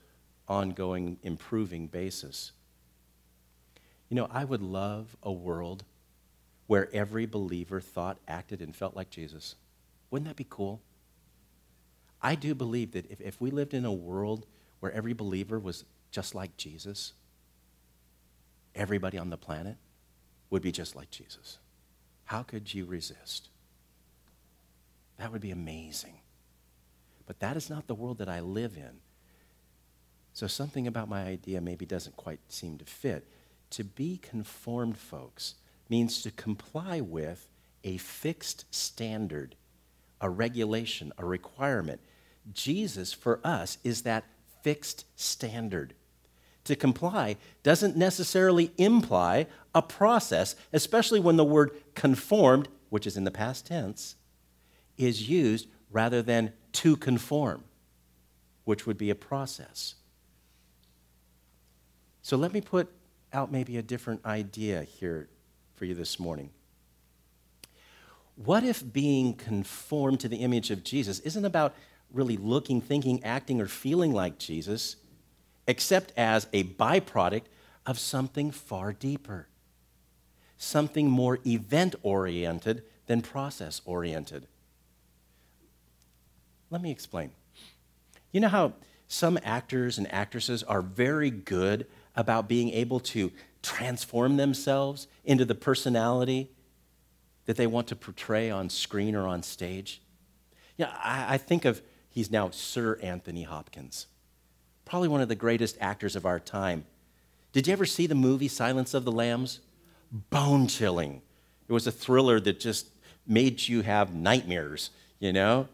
ongoing, 0.48 1.18
improving 1.24 1.88
basis. 1.88 2.52
You 4.10 4.16
know, 4.16 4.28
I 4.32 4.44
would 4.44 4.62
love 4.62 5.16
a 5.24 5.32
world 5.32 5.84
where 6.68 6.94
every 6.94 7.26
believer 7.26 7.80
thought, 7.82 8.20
acted, 8.28 8.62
and 8.62 8.76
felt 8.76 8.96
like 8.96 9.10
Jesus. 9.10 9.56
Wouldn't 10.12 10.28
that 10.28 10.36
be 10.36 10.46
cool? 10.48 10.82
I 12.22 12.36
do 12.36 12.54
believe 12.54 12.92
that 12.92 13.10
if, 13.10 13.22
if 13.22 13.40
we 13.40 13.52
lived 13.52 13.74
in 13.74 13.86
a 13.86 13.94
world 13.94 14.46
where 14.80 14.92
every 14.92 15.14
believer 15.14 15.60
was 15.60 15.86
just 16.12 16.36
like 16.36 16.58
Jesus, 16.58 17.14
everybody 18.76 19.18
on 19.18 19.30
the 19.30 19.38
planet 19.38 19.78
would 20.50 20.62
be 20.62 20.72
just 20.72 20.96
like 20.96 21.10
Jesus. 21.12 21.60
How 22.26 22.44
could 22.44 22.74
you 22.74 22.86
resist? 22.86 23.50
That 25.20 25.32
would 25.32 25.42
be 25.42 25.52
amazing. 25.52 26.16
But 27.28 27.40
that 27.42 27.56
is 27.56 27.70
not 27.70 27.88
the 27.88 27.94
world 27.94 28.18
that 28.18 28.30
I 28.30 28.40
live 28.40 28.76
in. 28.76 29.02
So 30.34 30.48
something 30.48 30.88
about 30.88 31.10
my 31.10 31.24
idea 31.24 31.62
maybe 31.62 31.86
doesn't 31.86 32.16
quite 32.16 32.40
seem 32.48 32.78
to 32.78 32.86
fit. 32.86 33.28
To 33.72 33.84
be 33.84 34.18
conformed, 34.18 34.98
folks, 34.98 35.56
means 35.90 36.22
to 36.24 36.32
comply 36.32 37.02
with 37.02 37.50
a 37.84 37.98
fixed 37.98 38.66
standard, 38.74 39.56
a 40.22 40.30
regulation, 40.30 41.12
a 41.18 41.26
requirement. 41.26 42.00
Jesus, 42.54 43.14
for 43.14 43.40
us, 43.44 43.78
is 43.84 44.04
that 44.04 44.24
fixed 44.64 45.06
standard. 45.16 45.94
To 46.64 46.76
comply 46.76 47.38
doesn't 47.64 47.98
necessarily 47.98 48.72
imply 48.78 49.48
a 49.76 49.82
process, 49.82 50.56
especially 50.72 51.20
when 51.20 51.36
the 51.36 51.44
word 51.44 51.72
conformed, 51.96 52.70
which 52.90 53.06
is 53.06 53.18
in 53.18 53.24
the 53.24 53.32
past 53.32 53.68
tense, 53.68 54.16
is 55.00 55.28
used 55.28 55.68
rather 55.90 56.22
than 56.22 56.54
to 56.74 56.96
conform, 56.96 57.64
which 58.66 58.86
would 58.86 58.98
be 58.98 59.10
a 59.10 59.16
process. 59.16 59.96
So 62.22 62.38
let 62.38 62.54
me 62.54 62.62
put 62.62 62.92
out 63.34 63.52
maybe 63.52 63.78
a 63.78 63.82
different 63.82 64.24
idea 64.26 64.84
here 64.84 65.30
for 65.74 65.86
you 65.86 65.96
this 65.96 66.20
morning. 66.20 66.52
What 68.36 68.64
if 68.64 68.94
being 68.94 69.34
conformed 69.34 70.20
to 70.20 70.28
the 70.28 70.38
image 70.38 70.70
of 70.70 70.84
Jesus 70.84 71.20
isn't 71.22 71.46
about 71.46 71.74
really 72.12 72.38
looking, 72.38 72.82
thinking, 72.82 73.24
acting, 73.24 73.60
or 73.60 73.68
feeling 73.68 74.14
like 74.14 74.38
Jesus, 74.38 74.98
except 75.68 76.14
as 76.18 76.48
a 76.54 76.64
byproduct 76.64 77.44
of 77.86 78.00
something 78.00 78.52
far 78.52 78.94
deeper, 78.94 79.48
something 80.58 81.10
more 81.10 81.40
event 81.46 81.96
oriented 82.02 82.84
than 83.08 83.22
process 83.22 83.82
oriented? 83.86 84.48
Let 86.70 86.82
me 86.82 86.92
explain. 86.92 87.32
You 88.32 88.42
know 88.42 88.48
how 88.50 88.74
some 89.08 89.40
actors 89.44 89.98
and 89.98 90.12
actresses 90.14 90.62
are 90.64 90.82
very 90.82 91.32
good 91.32 91.88
about 92.16 92.48
being 92.48 92.70
able 92.70 93.00
to 93.00 93.32
transform 93.62 94.38
themselves 94.38 95.08
into 95.26 95.46
the 95.46 95.56
personality 95.56 96.52
that 97.46 97.58
they 97.58 97.68
want 97.68 97.88
to 97.88 97.96
portray 97.96 98.52
on 98.52 98.70
screen 98.70 99.16
or 99.16 99.28
on 99.28 99.42
stage? 99.42 100.02
Yeah, 100.78 100.92
I, 101.04 101.34
I 101.34 101.38
think 101.38 101.66
of, 101.66 101.82
he's 102.08 102.30
now 102.30 102.52
Sir 102.52 103.00
Anthony 103.02 103.44
Hopkins, 103.44 104.06
probably 104.86 105.08
one 105.08 105.22
of 105.22 105.28
the 105.28 105.36
greatest 105.36 105.78
actors 105.82 106.16
of 106.16 106.26
our 106.26 106.40
time. 106.40 106.86
Did 107.52 107.66
you 107.66 107.74
ever 107.74 107.86
see 107.86 108.06
the 108.06 108.16
movie 108.16 108.48
Silence 108.48 108.94
of 108.94 109.06
the 109.06 109.12
Lambs? 109.12 109.60
Bone 110.12 110.68
chilling. 110.68 111.22
It 111.68 111.74
was 111.74 111.88
a 111.88 111.92
thriller 111.92 112.40
that 112.40 112.60
just 112.60 112.90
made 113.26 113.68
you 113.68 113.82
have 113.82 114.14
nightmares, 114.14 114.92
you 115.20 115.34
know? 115.34 115.68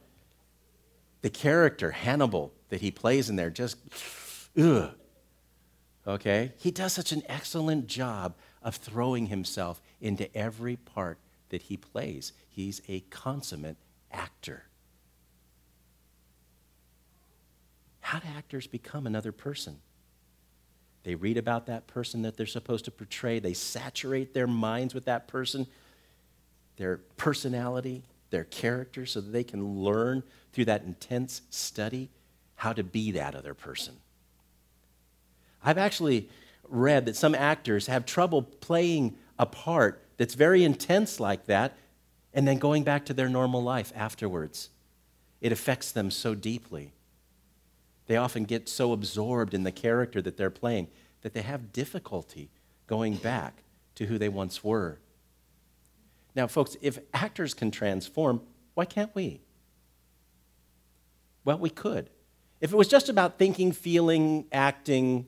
The 1.21 1.29
character, 1.29 1.91
Hannibal, 1.91 2.53
that 2.69 2.81
he 2.81 2.91
plays 2.91 3.29
in 3.29 3.35
there, 3.35 3.49
just, 3.49 3.77
ugh, 4.57 4.91
okay? 6.07 6.53
He 6.57 6.71
does 6.71 6.93
such 6.93 7.11
an 7.11 7.23
excellent 7.27 7.87
job 7.87 8.35
of 8.61 8.75
throwing 8.75 9.27
himself 9.27 9.81
into 10.01 10.35
every 10.35 10.75
part 10.75 11.19
that 11.49 11.63
he 11.63 11.77
plays. 11.77 12.33
He's 12.47 12.81
a 12.87 13.01
consummate 13.09 13.77
actor. 14.11 14.63
How 18.01 18.19
do 18.19 18.27
actors 18.35 18.67
become 18.67 19.07
another 19.07 19.31
person? 19.31 19.77
They 21.03 21.15
read 21.15 21.37
about 21.37 21.67
that 21.67 21.87
person 21.87 22.23
that 22.23 22.35
they're 22.37 22.45
supposed 22.45 22.85
to 22.85 22.91
portray, 22.91 23.39
they 23.39 23.53
saturate 23.53 24.33
their 24.33 24.47
minds 24.47 24.93
with 24.93 25.05
that 25.05 25.27
person, 25.27 25.67
their 26.77 26.97
personality, 27.17 28.03
their 28.35 28.43
character, 28.43 29.05
so 29.05 29.21
that 29.21 29.31
they 29.31 29.45
can 29.45 29.77
learn 29.81 30.21
through 30.51 30.65
that 30.65 30.83
intense 30.83 31.41
study 31.49 32.09
how 32.55 32.73
to 32.73 32.83
be 32.83 33.11
that 33.11 33.33
other 33.33 33.53
person. 33.53 33.95
I've 35.63 35.77
actually 35.77 36.27
read 36.67 37.05
that 37.05 37.15
some 37.15 37.33
actors 37.33 37.87
have 37.87 38.05
trouble 38.05 38.41
playing 38.41 39.15
a 39.39 39.45
part 39.45 40.03
that's 40.17 40.33
very 40.33 40.65
intense 40.65 41.17
like 41.17 41.45
that 41.45 41.77
and 42.33 42.45
then 42.45 42.57
going 42.57 42.83
back 42.83 43.05
to 43.05 43.13
their 43.13 43.29
normal 43.29 43.63
life 43.63 43.93
afterwards. 43.95 44.69
It 45.39 45.53
affects 45.53 45.93
them 45.93 46.11
so 46.11 46.35
deeply. 46.35 46.91
They 48.07 48.17
often 48.17 48.43
get 48.43 48.67
so 48.67 48.91
absorbed 48.91 49.53
in 49.53 49.63
the 49.63 49.71
character 49.71 50.21
that 50.21 50.35
they're 50.35 50.49
playing 50.49 50.89
that 51.21 51.33
they 51.33 51.41
have 51.41 51.71
difficulty 51.71 52.49
going 52.85 53.15
back 53.15 53.63
to 53.95 54.07
who 54.07 54.17
they 54.17 54.27
once 54.27 54.61
were. 54.61 54.99
Now, 56.35 56.47
folks, 56.47 56.75
if 56.81 56.99
actors 57.13 57.53
can 57.53 57.71
transform, 57.71 58.41
why 58.73 58.85
can't 58.85 59.13
we? 59.15 59.41
Well, 61.45 61.57
we 61.57 61.69
could. 61.69 62.09
If 62.59 62.73
it 62.73 62.75
was 62.75 62.87
just 62.87 63.09
about 63.09 63.37
thinking, 63.37 63.71
feeling, 63.71 64.45
acting, 64.51 65.27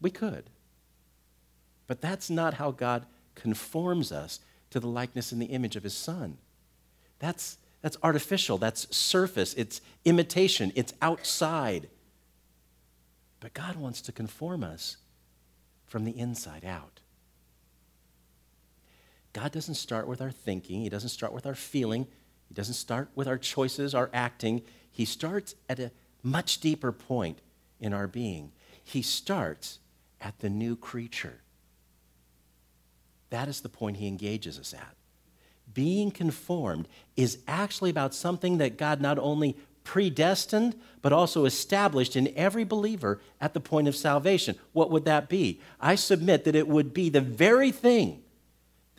we 0.00 0.10
could. 0.10 0.50
But 1.86 2.00
that's 2.00 2.28
not 2.30 2.54
how 2.54 2.70
God 2.70 3.06
conforms 3.34 4.12
us 4.12 4.40
to 4.70 4.80
the 4.80 4.88
likeness 4.88 5.32
and 5.32 5.40
the 5.40 5.46
image 5.46 5.76
of 5.76 5.82
his 5.82 5.94
son. 5.94 6.38
That's, 7.18 7.58
that's 7.82 7.96
artificial, 8.02 8.58
that's 8.58 8.94
surface, 8.94 9.54
it's 9.54 9.80
imitation, 10.04 10.72
it's 10.74 10.94
outside. 11.00 11.88
But 13.40 13.54
God 13.54 13.76
wants 13.76 14.00
to 14.02 14.12
conform 14.12 14.62
us 14.62 14.98
from 15.86 16.04
the 16.04 16.18
inside 16.18 16.64
out. 16.64 16.99
God 19.32 19.52
doesn't 19.52 19.74
start 19.74 20.08
with 20.08 20.20
our 20.20 20.30
thinking, 20.30 20.80
He 20.80 20.88
doesn't 20.88 21.10
start 21.10 21.32
with 21.32 21.46
our 21.46 21.54
feeling, 21.54 22.06
He 22.48 22.54
doesn't 22.54 22.74
start 22.74 23.10
with 23.14 23.28
our 23.28 23.38
choices, 23.38 23.94
our 23.94 24.10
acting. 24.12 24.62
He 24.90 25.04
starts 25.04 25.54
at 25.68 25.78
a 25.78 25.92
much 26.22 26.60
deeper 26.60 26.92
point 26.92 27.38
in 27.78 27.92
our 27.92 28.08
being. 28.08 28.52
He 28.82 29.02
starts 29.02 29.78
at 30.20 30.38
the 30.40 30.50
new 30.50 30.76
creature. 30.76 31.40
That 33.30 33.48
is 33.48 33.60
the 33.60 33.68
point 33.68 33.98
He 33.98 34.08
engages 34.08 34.58
us 34.58 34.74
at. 34.74 34.96
Being 35.72 36.10
conformed 36.10 36.88
is 37.16 37.38
actually 37.46 37.90
about 37.90 38.14
something 38.14 38.58
that 38.58 38.76
God 38.76 39.00
not 39.00 39.18
only 39.18 39.56
predestined, 39.84 40.76
but 41.00 41.12
also 41.12 41.44
established 41.44 42.16
in 42.16 42.32
every 42.36 42.64
believer 42.64 43.20
at 43.40 43.54
the 43.54 43.60
point 43.60 43.86
of 43.86 43.94
salvation. 43.94 44.56
What 44.72 44.90
would 44.90 45.04
that 45.04 45.28
be? 45.28 45.60
I 45.80 45.94
submit 45.94 46.44
that 46.44 46.56
it 46.56 46.68
would 46.68 46.92
be 46.92 47.08
the 47.08 47.20
very 47.20 47.70
thing 47.70 48.22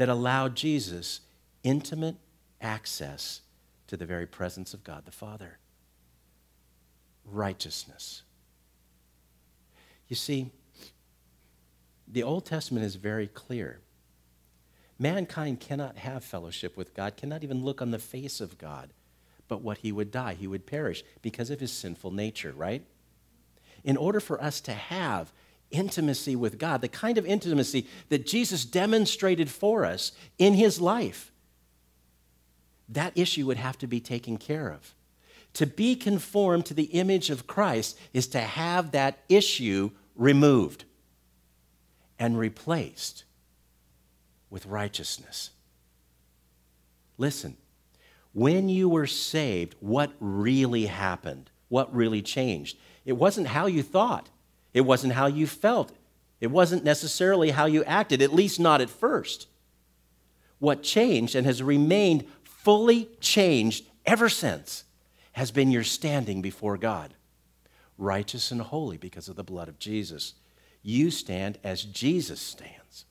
that 0.02 0.10
allowed 0.10 0.56
Jesus 0.56 1.20
intimate 1.62 2.16
access 2.60 3.42
to 3.86 3.96
the 3.96 4.04
very 4.08 4.26
presence 4.26 4.74
of 4.74 4.84
God 4.84 5.06
the 5.06 5.12
Father 5.12 5.60
righteousness. 7.24 8.24
You 10.08 10.16
see, 10.16 10.50
the 12.08 12.24
Old 12.24 12.48
Testament 12.48 12.84
is 12.84 12.96
very 12.96 13.28
clear. 13.28 13.82
Mankind 14.98 15.60
cannot 15.60 15.98
have 15.98 16.24
fellowship 16.24 16.76
with 16.76 16.96
God, 16.96 17.16
cannot 17.16 17.44
even 17.44 17.64
look 17.64 17.80
on 17.80 17.92
the 17.92 18.00
face 18.00 18.42
of 18.42 18.58
God, 18.58 18.94
but 19.48 19.62
what 19.62 19.78
he 19.78 19.92
would 19.92 20.10
die, 20.10 20.34
he 20.34 20.48
would 20.48 20.66
perish 20.66 21.04
because 21.22 21.52
of 21.52 21.60
his 21.60 21.72
sinful 21.72 22.10
nature, 22.10 22.54
right? 22.54 22.84
In 23.84 23.98
order 23.98 24.20
for 24.20 24.42
us 24.42 24.62
to 24.62 24.74
have 24.74 25.32
intimacy 25.72 26.36
with 26.36 26.58
God, 26.58 26.82
the 26.82 26.88
kind 26.88 27.18
of 27.18 27.26
intimacy 27.26 27.88
that 28.10 28.26
Jesus 28.26 28.66
demonstrated 28.66 29.50
for 29.50 29.86
us 29.86 30.12
in 30.38 30.54
his 30.54 30.80
life, 30.80 31.32
that 32.90 33.14
issue 33.16 33.46
would 33.46 33.58
have 33.58 33.78
to 33.80 33.88
be 33.88 34.00
taken 34.00 34.38
care 34.38 34.70
of. 34.70 34.94
To 35.54 35.66
be 35.66 35.96
conformed 35.96 36.66
to 36.68 36.74
the 36.74 36.86
image 36.86 37.30
of 37.30 37.48
Christ 37.48 37.98
is 38.14 38.28
to 38.28 38.40
have 38.40 38.92
that 38.92 39.20
issue 39.28 39.92
removed 40.16 40.86
and 42.20 42.38
replaced 42.38 43.24
with 44.50 44.66
righteousness. 44.66 45.52
Listen, 47.18 47.58
when 48.34 48.70
you 48.70 48.88
were 48.88 49.08
saved, 49.08 49.76
what 49.80 50.12
really 50.20 50.86
happened? 50.86 51.50
What 51.68 51.94
really 51.94 52.22
changed? 52.22 52.78
It 53.06 53.14
wasn't 53.14 53.48
how 53.48 53.66
you 53.66 53.84
thought. 53.84 54.30
It 54.74 54.82
wasn't 54.82 55.14
how 55.14 55.28
you 55.28 55.48
felt. 55.48 55.92
It 56.40 56.52
wasn't 56.52 56.84
necessarily 56.84 57.52
how 57.52 57.66
you 57.66 57.84
acted, 57.84 58.22
at 58.22 58.34
least 58.34 58.60
not 58.60 58.82
at 58.82 58.90
first. 58.90 59.48
What 60.60 60.84
changed 60.84 61.36
and 61.36 61.46
has 61.46 61.62
remained 61.62 62.26
fully 62.44 63.10
changed 63.20 63.86
ever 64.06 64.30
since 64.30 64.84
has 65.34 65.52
been 65.52 65.72
your 65.72 65.84
standing 65.84 66.42
before 66.42 66.78
God, 66.78 67.14
righteous 67.98 68.52
and 68.52 68.62
holy 68.62 68.98
because 68.98 69.28
of 69.28 69.36
the 69.36 69.44
blood 69.44 69.68
of 69.68 69.80
Jesus. 69.80 70.34
You 70.84 71.12
stand 71.12 71.58
as 71.64 71.84
Jesus 71.84 72.40
stands. 72.40 73.06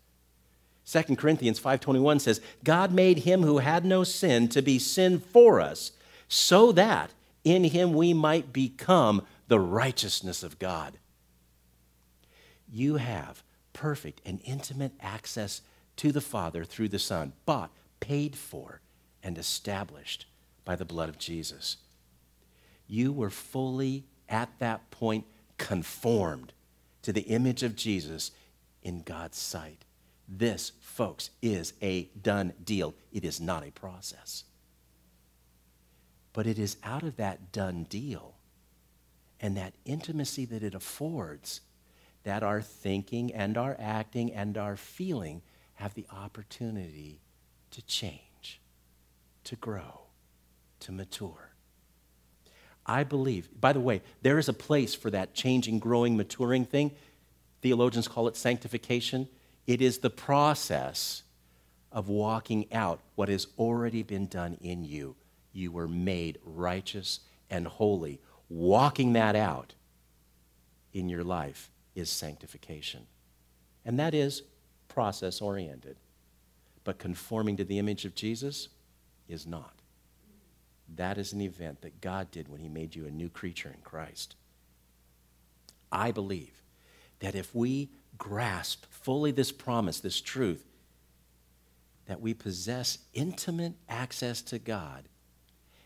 2 0.84 1.16
Corinthians 1.16 1.60
5:21 1.60 2.18
says, 2.18 2.40
"God 2.64 2.92
made 2.92 3.20
him 3.20 3.42
who 3.42 3.58
had 3.58 3.84
no 3.84 4.02
sin 4.02 4.48
to 4.48 4.60
be 4.60 4.78
sin 4.78 5.20
for 5.20 5.60
us, 5.60 5.92
so 6.28 6.72
that 6.72 7.12
in 7.44 7.64
him 7.64 7.92
we 7.92 8.12
might 8.12 8.52
become 8.52 9.24
the 9.46 9.60
righteousness 9.60 10.42
of 10.42 10.58
God." 10.58 10.98
You 12.70 12.96
have 12.96 13.42
perfect 13.72 14.20
and 14.24 14.40
intimate 14.44 14.92
access 15.00 15.62
to 15.96 16.12
the 16.12 16.20
Father 16.20 16.64
through 16.64 16.88
the 16.88 16.98
Son, 16.98 17.32
bought, 17.44 17.70
paid 18.00 18.36
for, 18.36 18.80
and 19.22 19.36
established 19.36 20.26
by 20.64 20.76
the 20.76 20.84
blood 20.84 21.08
of 21.08 21.18
Jesus. 21.18 21.76
You 22.86 23.12
were 23.12 23.30
fully, 23.30 24.04
at 24.28 24.50
that 24.58 24.90
point, 24.90 25.26
conformed 25.58 26.52
to 27.02 27.12
the 27.12 27.22
image 27.22 27.62
of 27.62 27.76
Jesus 27.76 28.30
in 28.82 29.02
God's 29.02 29.38
sight. 29.38 29.84
This, 30.28 30.72
folks, 30.80 31.30
is 31.42 31.74
a 31.82 32.04
done 32.20 32.52
deal. 32.64 32.94
It 33.12 33.24
is 33.24 33.40
not 33.40 33.66
a 33.66 33.72
process. 33.72 34.44
But 36.32 36.46
it 36.46 36.58
is 36.58 36.76
out 36.84 37.02
of 37.02 37.16
that 37.16 37.52
done 37.52 37.84
deal 37.84 38.36
and 39.40 39.56
that 39.56 39.74
intimacy 39.84 40.44
that 40.46 40.62
it 40.62 40.74
affords 40.74 41.62
that 42.24 42.42
our 42.42 42.60
thinking 42.60 43.32
and 43.32 43.56
our 43.56 43.76
acting 43.78 44.32
and 44.32 44.58
our 44.58 44.76
feeling 44.76 45.42
have 45.74 45.94
the 45.94 46.06
opportunity 46.12 47.20
to 47.70 47.82
change, 47.82 48.60
to 49.44 49.56
grow, 49.56 50.02
to 50.80 50.92
mature. 50.92 51.50
I 52.84 53.04
believe, 53.04 53.48
by 53.58 53.72
the 53.72 53.80
way, 53.80 54.02
there 54.22 54.38
is 54.38 54.48
a 54.48 54.52
place 54.52 54.94
for 54.94 55.10
that 55.10 55.34
changing, 55.34 55.78
growing, 55.78 56.16
maturing 56.16 56.64
thing. 56.64 56.92
Theologians 57.62 58.08
call 58.08 58.28
it 58.28 58.36
sanctification. 58.36 59.28
It 59.66 59.80
is 59.80 59.98
the 59.98 60.10
process 60.10 61.22
of 61.92 62.08
walking 62.08 62.72
out 62.72 63.00
what 63.14 63.28
has 63.28 63.46
already 63.58 64.02
been 64.02 64.26
done 64.26 64.56
in 64.60 64.84
you. 64.84 65.16
You 65.52 65.72
were 65.72 65.88
made 65.88 66.38
righteous 66.44 67.20
and 67.48 67.66
holy. 67.66 68.20
Walking 68.48 69.12
that 69.12 69.36
out 69.36 69.74
in 70.92 71.08
your 71.08 71.24
life 71.24 71.70
is 72.00 72.10
sanctification. 72.10 73.06
And 73.84 73.98
that 73.98 74.14
is 74.14 74.42
process 74.88 75.40
oriented. 75.40 75.96
But 76.82 76.98
conforming 76.98 77.56
to 77.58 77.64
the 77.64 77.78
image 77.78 78.04
of 78.04 78.14
Jesus 78.14 78.68
is 79.28 79.46
not. 79.46 79.74
That 80.96 81.18
is 81.18 81.32
an 81.32 81.40
event 81.40 81.82
that 81.82 82.00
God 82.00 82.30
did 82.30 82.48
when 82.48 82.60
He 82.60 82.68
made 82.68 82.96
you 82.96 83.06
a 83.06 83.10
new 83.10 83.28
creature 83.28 83.68
in 83.68 83.80
Christ. 83.82 84.34
I 85.92 86.10
believe 86.10 86.62
that 87.20 87.34
if 87.34 87.54
we 87.54 87.90
grasp 88.18 88.86
fully 88.90 89.30
this 89.30 89.52
promise, 89.52 90.00
this 90.00 90.20
truth, 90.20 90.64
that 92.06 92.20
we 92.20 92.34
possess 92.34 92.98
intimate 93.14 93.74
access 93.88 94.42
to 94.42 94.58
God, 94.58 95.04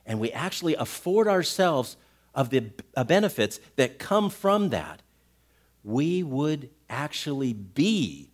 and 0.07 0.21
we 0.21 0.33
actually 0.33 0.75
afford 0.75 1.29
ourselves 1.29 1.97
of 2.35 2.51
the 2.51 2.71
uh, 2.97 3.05
benefits 3.05 3.61
that 3.77 3.99
come 3.99 4.31
from 4.31 4.71
that, 4.71 5.03
we 5.85 6.23
would 6.23 6.71
actually 6.89 7.53
be 7.53 8.31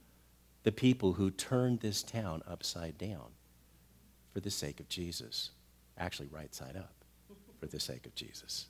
the 0.63 0.73
people 0.73 1.15
who 1.15 1.31
turned 1.31 1.81
this 1.81 2.03
town 2.03 2.43
upside 2.47 2.97
down 2.97 3.27
for 4.33 4.41
the 4.41 4.51
sake 4.51 4.79
of 4.79 4.89
Jesus. 4.89 5.51
Actually, 5.99 6.29
right 6.31 6.55
side 6.55 6.77
up 6.77 6.95
for 7.59 7.67
the 7.67 7.81
sake 7.81 8.07
of 8.07 8.15
Jesus. 8.15 8.67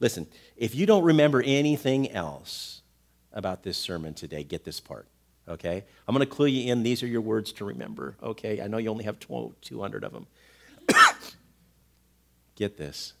Listen, 0.00 0.26
if 0.56 0.74
you 0.74 0.86
don't 0.86 1.04
remember 1.04 1.42
anything 1.42 2.10
else 2.10 2.82
about 3.32 3.62
this 3.62 3.76
sermon 3.76 4.14
today, 4.14 4.42
get 4.42 4.64
this 4.64 4.80
part, 4.80 5.06
okay? 5.48 5.84
I'm 6.06 6.14
going 6.14 6.26
to 6.26 6.34
clue 6.34 6.46
you 6.46 6.72
in. 6.72 6.82
These 6.82 7.02
are 7.02 7.06
your 7.06 7.20
words 7.20 7.52
to 7.54 7.64
remember, 7.64 8.16
okay? 8.22 8.62
I 8.62 8.68
know 8.68 8.78
you 8.78 8.90
only 8.90 9.04
have 9.04 9.18
200 9.18 10.04
of 10.04 10.12
them. 10.12 10.26
get 12.54 12.76
this. 12.76 13.12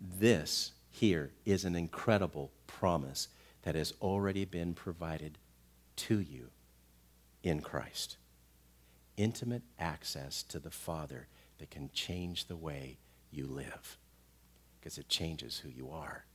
This 0.00 0.72
here 0.94 1.32
is 1.44 1.64
an 1.64 1.74
incredible 1.74 2.52
promise 2.68 3.26
that 3.62 3.74
has 3.74 3.92
already 4.00 4.44
been 4.44 4.74
provided 4.74 5.38
to 5.96 6.20
you 6.20 6.50
in 7.42 7.60
Christ. 7.60 8.16
Intimate 9.16 9.64
access 9.76 10.44
to 10.44 10.60
the 10.60 10.70
Father 10.70 11.26
that 11.58 11.70
can 11.70 11.90
change 11.92 12.46
the 12.46 12.54
way 12.54 12.98
you 13.32 13.44
live 13.44 13.98
because 14.78 14.96
it 14.96 15.08
changes 15.08 15.58
who 15.58 15.68
you 15.68 15.90
are. 15.90 16.26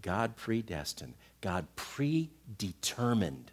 God 0.00 0.36
predestined, 0.36 1.14
God 1.40 1.66
predetermined 1.74 3.50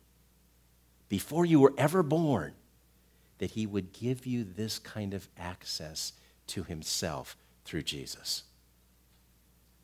before 1.09 1.45
you 1.45 1.59
were 1.59 1.73
ever 1.75 2.03
born 2.03 2.53
that 3.39 3.51
He 3.51 3.65
would 3.65 3.93
give 3.93 4.27
you 4.27 4.43
this 4.43 4.77
kind 4.77 5.15
of 5.15 5.27
access 5.39 6.13
to 6.47 6.61
Himself 6.61 7.35
through 7.65 7.81
Jesus. 7.81 8.43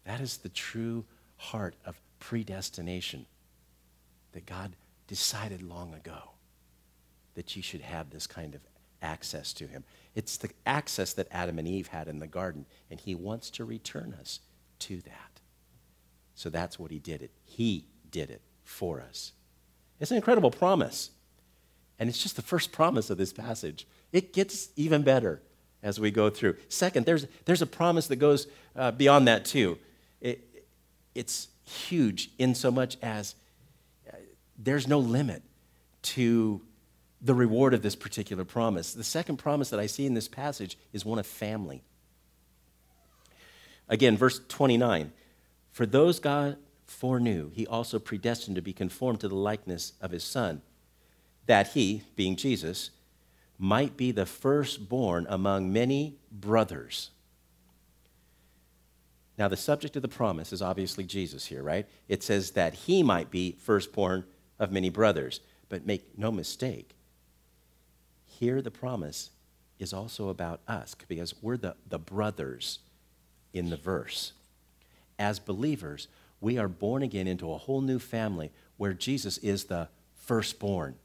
That 0.06 0.20
is 0.20 0.38
the 0.38 0.50
true 0.50 1.06
heart 1.38 1.76
of 1.86 2.00
predestination 2.20 3.26
that 4.34 4.46
God 4.46 4.76
decided 5.08 5.62
long 5.62 5.94
ago 5.94 6.32
that 7.36 7.56
you 7.56 7.62
should 7.62 7.82
have 7.82 8.10
this 8.10 8.28
kind 8.28 8.56
of 8.56 8.62
access 9.02 9.54
to 9.54 9.68
Him. 9.68 9.84
It's 10.16 10.38
the 10.38 10.50
access 10.66 11.13
that 11.13 11.28
Adam 11.32 11.60
and 11.60 11.68
Eve 11.68 11.88
had 11.88 12.08
in 12.08 12.20
the 12.20 12.28
garden, 12.28 12.66
and 12.89 13.00
He 13.00 13.16
wants 13.16 13.50
to 13.52 13.66
return 13.66 14.16
us 14.20 14.39
to 14.80 15.02
that. 15.02 15.42
So 16.36 16.50
that's 16.50 16.80
what 16.80 16.92
He 16.92 17.00
did 17.00 17.22
it. 17.22 17.32
He 17.44 17.86
did 18.10 18.30
it 18.30 18.42
for 18.63 19.02
us. 19.02 19.34
It's 20.00 20.12
an 20.12 20.18
incredible 20.18 20.52
promise. 20.52 21.12
And 22.00 22.10
it's 22.10 22.22
just 22.22 22.36
the 22.36 22.42
first 22.42 22.72
promise 22.72 23.10
of 23.10 23.18
this 23.18 23.34
passage. 23.34 23.88
It 24.12 24.34
gets 24.34 24.70
even 24.76 25.04
better 25.04 25.42
as 25.82 26.00
we 26.00 26.12
go 26.12 26.30
through. 26.30 26.56
Second, 26.70 27.06
there's, 27.06 27.28
there's 27.46 27.62
a 27.62 27.68
promise 27.68 28.08
that 28.08 28.16
goes 28.16 28.48
uh, 28.76 28.92
beyond 28.92 29.28
that, 29.28 29.46
too. 29.46 29.78
It, 30.23 30.65
it's 31.13 31.49
huge 31.65 32.31
in 32.39 32.55
so 32.55 32.71
much 32.71 32.97
as 33.03 33.36
uh, 34.12 34.15
there's 34.57 34.88
no 34.88 34.97
limit 34.97 35.43
to 36.01 36.62
the 37.21 37.36
reward 37.36 37.73
of 37.73 37.81
this 37.83 37.95
particular 37.95 38.43
promise. 38.43 38.93
The 38.93 39.03
second 39.03 39.38
promise 39.38 39.69
that 39.69 39.79
I 39.79 39.86
see 39.86 40.05
in 40.05 40.15
this 40.15 40.27
passage 40.27 40.77
is 40.91 41.05
one 41.05 41.19
of 41.19 41.27
family. 41.27 41.83
Again, 43.88 44.17
verse 44.17 44.41
29 44.47 45.12
For 45.71 45.86
those 45.86 46.19
God 46.19 46.57
foreknew, 46.86 47.51
he 47.53 47.67
also 47.67 47.99
predestined 47.99 48.55
to 48.55 48.62
be 48.62 48.73
conformed 48.73 49.19
to 49.21 49.27
the 49.27 49.36
likeness 49.36 49.93
of 50.01 50.12
his 50.12 50.23
Son, 50.23 50.62
that 51.45 51.69
he, 51.69 52.03
being 52.15 52.36
Jesus, 52.36 52.91
might 53.57 53.95
be 53.95 54.12
the 54.12 54.25
firstborn 54.25 55.25
among 55.29 55.71
many 55.71 56.17
brothers. 56.31 57.12
Now, 59.38 59.48
the 59.48 59.58
subject 59.58 59.96
of 59.96 60.02
the 60.02 60.08
promise 60.08 60.54
is 60.54 60.62
obviously 60.62 61.06
Jesus 61.06 61.48
here, 61.48 61.63
right? 61.63 61.88
It 62.08 62.22
says 62.22 62.52
that 62.52 62.74
he 62.74 63.02
might 63.02 63.32
be 63.32 63.58
firstborn 63.60 64.26
of 64.60 64.72
many 64.72 64.89
brothers. 64.89 65.39
But 65.69 65.88
make 65.88 66.17
no 66.17 66.32
mistake, 66.32 66.91
here 68.26 68.62
the 68.62 68.69
promise 68.69 69.32
is 69.80 69.91
also 69.91 70.30
about 70.30 70.62
us 70.67 70.96
because 71.08 71.34
we're 71.41 71.58
the, 71.58 71.76
the 71.89 71.98
brothers 71.98 72.80
in 73.54 73.69
the 73.72 73.78
verse. 73.78 74.34
As 75.17 75.39
believers, 75.39 76.08
we 76.39 76.58
are 76.58 76.67
born 76.67 77.02
again 77.02 77.28
into 77.28 77.52
a 77.52 77.58
whole 77.58 77.82
new 77.82 77.98
family 77.98 78.52
where 78.78 78.93
Jesus 78.93 79.39
is 79.39 79.65
the 79.65 79.89
firstborn. 80.15 80.96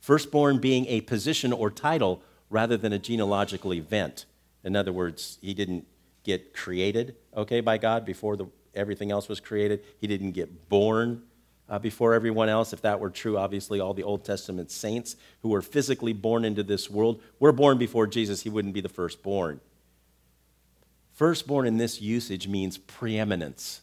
Firstborn 0.00 0.58
being 0.58 0.86
a 0.86 1.00
position 1.02 1.52
or 1.52 1.70
title 1.70 2.22
rather 2.50 2.76
than 2.76 2.92
a 2.92 2.98
genealogical 2.98 3.72
event. 3.72 4.26
In 4.64 4.76
other 4.76 4.92
words, 4.92 5.38
he 5.40 5.54
didn't 5.54 5.86
get 6.24 6.54
created, 6.54 7.16
okay, 7.36 7.60
by 7.60 7.78
God 7.78 8.04
before 8.04 8.36
the, 8.36 8.46
everything 8.74 9.10
else 9.10 9.28
was 9.28 9.40
created. 9.40 9.82
He 9.98 10.06
didn't 10.06 10.32
get 10.32 10.68
born 10.68 11.22
uh, 11.68 11.78
before 11.78 12.14
everyone 12.14 12.48
else. 12.48 12.72
If 12.72 12.82
that 12.82 13.00
were 13.00 13.10
true, 13.10 13.38
obviously, 13.38 13.80
all 13.80 13.94
the 13.94 14.02
Old 14.02 14.24
Testament 14.24 14.70
saints 14.70 15.16
who 15.42 15.50
were 15.50 15.62
physically 15.62 16.12
born 16.12 16.44
into 16.44 16.62
this 16.62 16.90
world 16.90 17.22
were 17.38 17.52
born 17.52 17.78
before 17.78 18.06
Jesus. 18.06 18.42
He 18.42 18.50
wouldn't 18.50 18.74
be 18.74 18.80
the 18.80 18.88
firstborn. 18.88 19.60
Firstborn 21.12 21.66
in 21.66 21.76
this 21.76 22.00
usage 22.00 22.48
means 22.48 22.78
preeminence. 22.78 23.82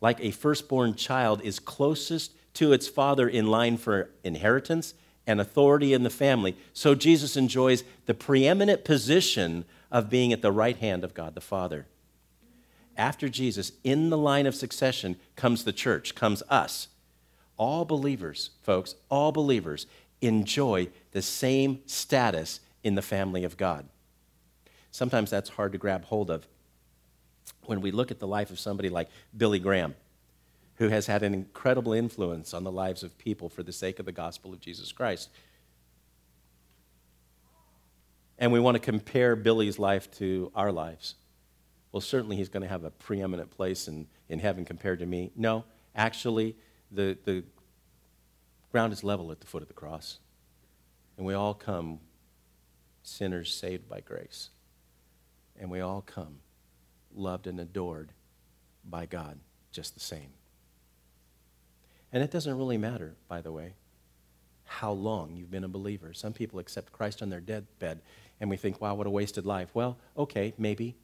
Like 0.00 0.20
a 0.20 0.30
firstborn 0.30 0.94
child 0.94 1.42
is 1.42 1.58
closest 1.58 2.32
to 2.54 2.72
its 2.72 2.88
father 2.88 3.28
in 3.28 3.46
line 3.46 3.76
for 3.76 4.10
inheritance 4.24 4.94
and 5.26 5.40
authority 5.40 5.92
in 5.92 6.02
the 6.02 6.10
family, 6.10 6.56
so 6.72 6.94
Jesus 6.94 7.36
enjoys 7.36 7.84
the 8.06 8.14
preeminent 8.14 8.84
position 8.84 9.64
of 9.92 10.10
being 10.10 10.32
at 10.32 10.42
the 10.42 10.50
right 10.50 10.78
hand 10.78 11.04
of 11.04 11.14
God 11.14 11.36
the 11.36 11.40
Father. 11.40 11.86
After 12.96 13.28
Jesus, 13.28 13.72
in 13.84 14.10
the 14.10 14.18
line 14.18 14.46
of 14.46 14.54
succession, 14.54 15.16
comes 15.36 15.62
the 15.62 15.72
church, 15.72 16.16
comes 16.16 16.42
us. 16.48 16.88
All 17.56 17.84
believers, 17.84 18.50
folks, 18.62 18.96
all 19.08 19.30
believers 19.30 19.86
enjoy 20.20 20.88
the 21.12 21.22
same 21.22 21.80
status 21.86 22.60
in 22.82 22.96
the 22.96 23.02
family 23.02 23.44
of 23.44 23.56
God. 23.56 23.86
Sometimes 24.90 25.30
that's 25.30 25.50
hard 25.50 25.72
to 25.72 25.78
grab 25.78 26.06
hold 26.06 26.30
of. 26.30 26.48
When 27.66 27.80
we 27.80 27.92
look 27.92 28.10
at 28.10 28.18
the 28.18 28.26
life 28.26 28.50
of 28.50 28.58
somebody 28.58 28.88
like 28.88 29.08
Billy 29.36 29.58
Graham, 29.58 29.94
who 30.76 30.88
has 30.88 31.06
had 31.06 31.22
an 31.22 31.34
incredible 31.34 31.92
influence 31.92 32.52
on 32.54 32.64
the 32.64 32.72
lives 32.72 33.02
of 33.02 33.16
people 33.18 33.48
for 33.48 33.62
the 33.62 33.72
sake 33.72 33.98
of 33.98 34.06
the 34.06 34.12
gospel 34.12 34.52
of 34.52 34.60
Jesus 34.60 34.90
Christ. 34.90 35.28
And 38.42 38.50
we 38.50 38.58
want 38.58 38.74
to 38.74 38.80
compare 38.80 39.36
Billy's 39.36 39.78
life 39.78 40.10
to 40.18 40.50
our 40.56 40.72
lives. 40.72 41.14
Well, 41.92 42.00
certainly 42.00 42.34
he's 42.34 42.48
going 42.48 42.64
to 42.64 42.68
have 42.68 42.82
a 42.82 42.90
preeminent 42.90 43.52
place 43.52 43.86
in, 43.86 44.08
in 44.28 44.40
heaven 44.40 44.64
compared 44.64 44.98
to 44.98 45.06
me. 45.06 45.30
No, 45.36 45.64
actually, 45.94 46.56
the, 46.90 47.16
the 47.24 47.44
ground 48.72 48.92
is 48.92 49.04
level 49.04 49.30
at 49.30 49.38
the 49.38 49.46
foot 49.46 49.62
of 49.62 49.68
the 49.68 49.74
cross. 49.74 50.18
And 51.16 51.24
we 51.24 51.34
all 51.34 51.54
come 51.54 52.00
sinners 53.04 53.54
saved 53.54 53.88
by 53.88 54.00
grace. 54.00 54.50
And 55.56 55.70
we 55.70 55.78
all 55.78 56.02
come 56.02 56.40
loved 57.14 57.46
and 57.46 57.60
adored 57.60 58.10
by 58.84 59.06
God 59.06 59.38
just 59.70 59.94
the 59.94 60.00
same. 60.00 60.30
And 62.10 62.24
it 62.24 62.32
doesn't 62.32 62.58
really 62.58 62.76
matter, 62.76 63.14
by 63.28 63.40
the 63.40 63.52
way, 63.52 63.74
how 64.82 64.90
long 64.90 65.36
you've 65.36 65.50
been 65.50 65.62
a 65.62 65.68
believer. 65.68 66.12
Some 66.12 66.32
people 66.32 66.58
accept 66.58 66.90
Christ 66.90 67.22
on 67.22 67.30
their 67.30 67.38
deathbed, 67.38 68.00
and 68.40 68.50
we 68.50 68.56
think, 68.56 68.80
wow, 68.80 68.96
what 68.96 69.06
a 69.06 69.10
wasted 69.10 69.46
life. 69.46 69.70
Well, 69.74 69.96
okay, 70.18 70.54
maybe. 70.58 70.96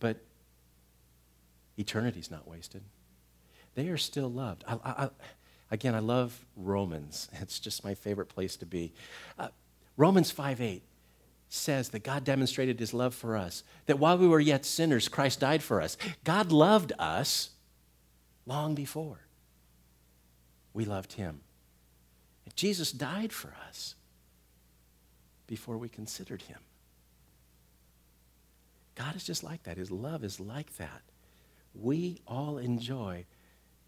But 0.00 0.16
eternity's 1.78 2.30
not 2.30 2.48
wasted. 2.48 2.80
They 3.74 3.88
are 3.88 3.98
still 3.98 4.30
loved. 4.30 4.64
I, 4.66 4.78
I, 4.82 5.10
again, 5.70 5.94
I 5.94 5.98
love 5.98 6.46
Romans. 6.56 7.28
It's 7.42 7.60
just 7.60 7.84
my 7.84 7.92
favorite 7.94 8.30
place 8.30 8.56
to 8.56 8.64
be. 8.64 8.94
Uh, 9.38 9.48
Romans 9.98 10.30
5 10.30 10.62
8 10.62 10.82
says 11.50 11.90
that 11.90 12.04
God 12.04 12.24
demonstrated 12.24 12.80
his 12.80 12.94
love 12.94 13.14
for 13.14 13.36
us, 13.36 13.64
that 13.84 13.98
while 13.98 14.16
we 14.16 14.26
were 14.26 14.40
yet 14.40 14.64
sinners, 14.64 15.08
Christ 15.08 15.40
died 15.40 15.62
for 15.62 15.82
us. 15.82 15.98
God 16.24 16.50
loved 16.52 16.94
us 16.98 17.50
long 18.46 18.74
before 18.74 19.20
we 20.72 20.86
loved 20.86 21.12
him. 21.12 21.42
Jesus 22.54 22.92
died 22.92 23.32
for 23.32 23.54
us 23.68 23.94
before 25.46 25.76
we 25.76 25.88
considered 25.88 26.42
him. 26.42 26.58
God 28.94 29.14
is 29.16 29.24
just 29.24 29.42
like 29.44 29.64
that. 29.64 29.76
His 29.76 29.90
love 29.90 30.24
is 30.24 30.40
like 30.40 30.76
that. 30.76 31.02
We 31.74 32.20
all 32.26 32.58
enjoy 32.58 33.26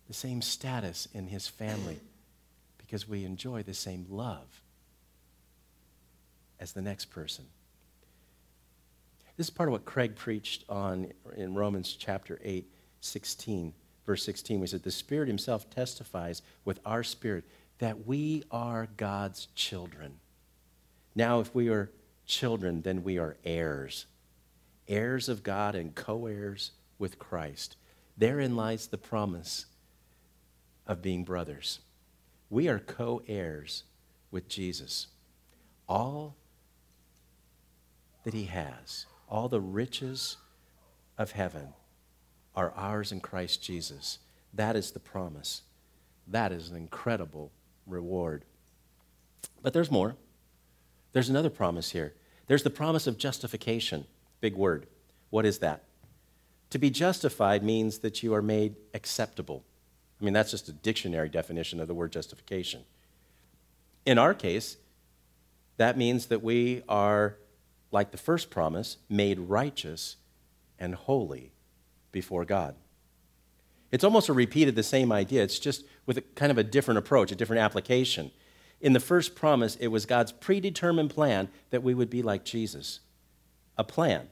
the 0.07 0.15
same 0.15 0.43
status 0.43 1.09
in 1.15 1.29
his 1.29 1.47
family 1.47 1.99
because 2.79 3.09
we 3.09 3.25
enjoy 3.25 3.63
the 3.63 3.75
same 3.75 4.07
love 4.11 4.63
as 6.61 6.73
the 6.73 6.83
next 6.83 7.07
person. 7.07 7.47
This 9.37 9.47
is 9.47 9.51
part 9.51 9.69
of 9.69 9.73
what 9.73 9.85
Craig 9.85 10.17
preached 10.17 10.65
on 10.69 11.13
in 11.37 11.55
Romans 11.55 11.97
chapter 11.99 12.39
8, 12.43 12.69
16 13.01 13.73
verse 14.09 14.25
16, 14.25 14.59
we 14.59 14.67
said, 14.67 14.83
The 14.83 14.91
Spirit 14.91 15.29
Himself 15.29 15.69
testifies 15.69 16.41
with 16.65 16.81
our 16.87 17.03
spirit 17.03 17.45
that 17.79 18.07
we 18.07 18.45
are 18.51 18.89
God's 18.97 19.47
children. 19.55 20.15
Now, 21.15 21.41
if 21.41 21.55
we 21.55 21.69
are 21.69 21.91
children, 22.27 22.83
then 22.83 23.03
we 23.03 23.19
are 23.19 23.37
heirs, 23.45 24.07
heirs 24.87 25.29
of 25.29 25.43
God 25.43 25.75
and 25.75 25.95
co 25.95 26.27
heirs 26.27 26.73
with 26.99 27.19
Christ. 27.19 27.77
Therein 28.17 28.57
lies 28.57 28.89
the 28.89 28.99
promise 28.99 29.67
of 30.87 31.03
being 31.03 31.25
brothers. 31.25 31.81
We 32.51 32.69
are 32.69 32.79
co 32.79 33.23
heirs 33.29 33.85
with 34.31 34.49
Jesus. 34.49 35.07
All 35.89 36.37
that 38.25 38.35
He 38.35 38.45
has, 38.45 39.07
all 39.29 39.49
the 39.49 39.61
riches 39.61 40.37
of 41.17 41.33
heaven, 41.33 41.69
are 42.55 42.73
ours 42.73 43.13
in 43.13 43.21
Christ 43.21 43.63
Jesus. 43.63 44.19
That 44.53 44.75
is 44.75 44.91
the 44.91 45.01
promise. 45.01 45.63
That 46.27 46.51
is 46.53 46.71
an 46.71 46.77
incredible 46.77 47.53
reward. 47.89 48.45
But 49.63 49.73
there's 49.73 49.91
more. 49.91 50.17
There's 51.13 51.29
another 51.29 51.51
promise 51.51 51.91
here. 51.91 52.15
There's 52.47 52.63
the 52.63 52.71
promise 52.71 53.07
of 53.07 53.19
justification. 53.19 54.07
Big 54.41 54.55
word. 54.55 54.87
What 55.31 55.45
is 55.45 55.59
that? 55.59 55.85
To 56.71 56.79
be 56.79 56.91
justified 56.91 57.63
means 57.63 57.99
that 57.99 58.23
you 58.23 58.35
are 58.35 58.43
made 58.43 58.77
acceptable. 58.95 59.65
I 60.21 60.25
mean, 60.25 60.35
that's 60.35 60.51
just 60.51 60.69
a 60.69 60.73
dictionary 60.73 61.29
definition 61.29 61.81
of 61.81 61.89
the 61.89 61.95
word 61.95 62.13
justification. 62.13 62.83
In 64.05 64.19
our 64.19 64.35
case, 64.35 64.77
that 65.77 65.97
means 65.97 66.27
that 66.27 66.43
we 66.43 66.83
are, 66.89 67.37
like 67.91 68.11
the 68.11 68.19
first 68.19 68.51
promise, 68.51 68.99
made 69.09 69.39
righteous 69.39 70.17
and 70.79 70.95
holy 70.95 71.53
before 72.13 72.45
God. 72.45 72.75
It's 73.91 74.05
almost 74.05 74.29
a 74.29 74.33
repeat 74.33 74.69
of 74.69 74.75
the 74.75 74.83
same 74.83 75.13
idea. 75.13 75.43
It's 75.43 75.59
just 75.59 75.85
with 76.09 76.17
a, 76.17 76.23
kind 76.23 76.51
of 76.51 76.57
a 76.57 76.65
different 76.65 76.97
approach, 76.97 77.31
a 77.31 77.37
different 77.37 77.61
application. 77.61 78.31
In 78.81 78.95
the 78.95 79.01
first 79.01 79.35
promise, 79.35 79.77
it 79.77 79.89
was 79.89 80.07
God's 80.07 80.33
predetermined 80.33 81.11
plan 81.11 81.51
that 81.69 81.83
we 81.83 81.93
would 81.93 82.09
be 82.09 82.23
like 82.23 82.47
Jesus. 82.47 83.01
A 83.77 83.85
plan. 83.85 84.29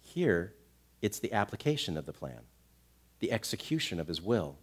Here, 0.00 0.54
it's 1.02 1.18
the 1.18 1.34
application 1.34 1.98
of 1.98 2.06
the 2.06 2.12
plan, 2.12 2.40
the 3.20 3.30
execution 3.30 4.00
of 4.00 4.08
his 4.08 4.22
will. 4.22 4.56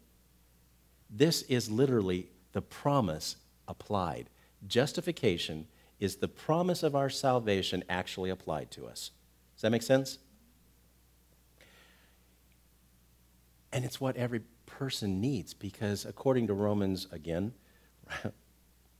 This 1.12 1.44
is 1.44 1.70
literally 1.70 2.30
the 2.52 2.63
promise 2.63 3.36
applied. 3.67 4.32
Justification 4.67 5.67
is 6.00 6.15
the 6.15 6.28
promise 6.28 6.82
of 6.82 6.96
our 6.96 7.10
salvation 7.10 7.84
actually 7.88 8.32
applied 8.32 8.72
to 8.72 8.88
us. 8.88 9.12
Does 9.56 9.62
that 9.62 9.70
make 9.70 9.84
sense? 9.84 10.17
And 13.72 13.86
it's 13.86 14.02
what 14.02 14.17
every 14.17 14.41
person 14.77 15.21
needs 15.21 15.53
because 15.53 16.05
according 16.05 16.47
to 16.47 16.53
Romans 16.53 17.07
again 17.12 17.53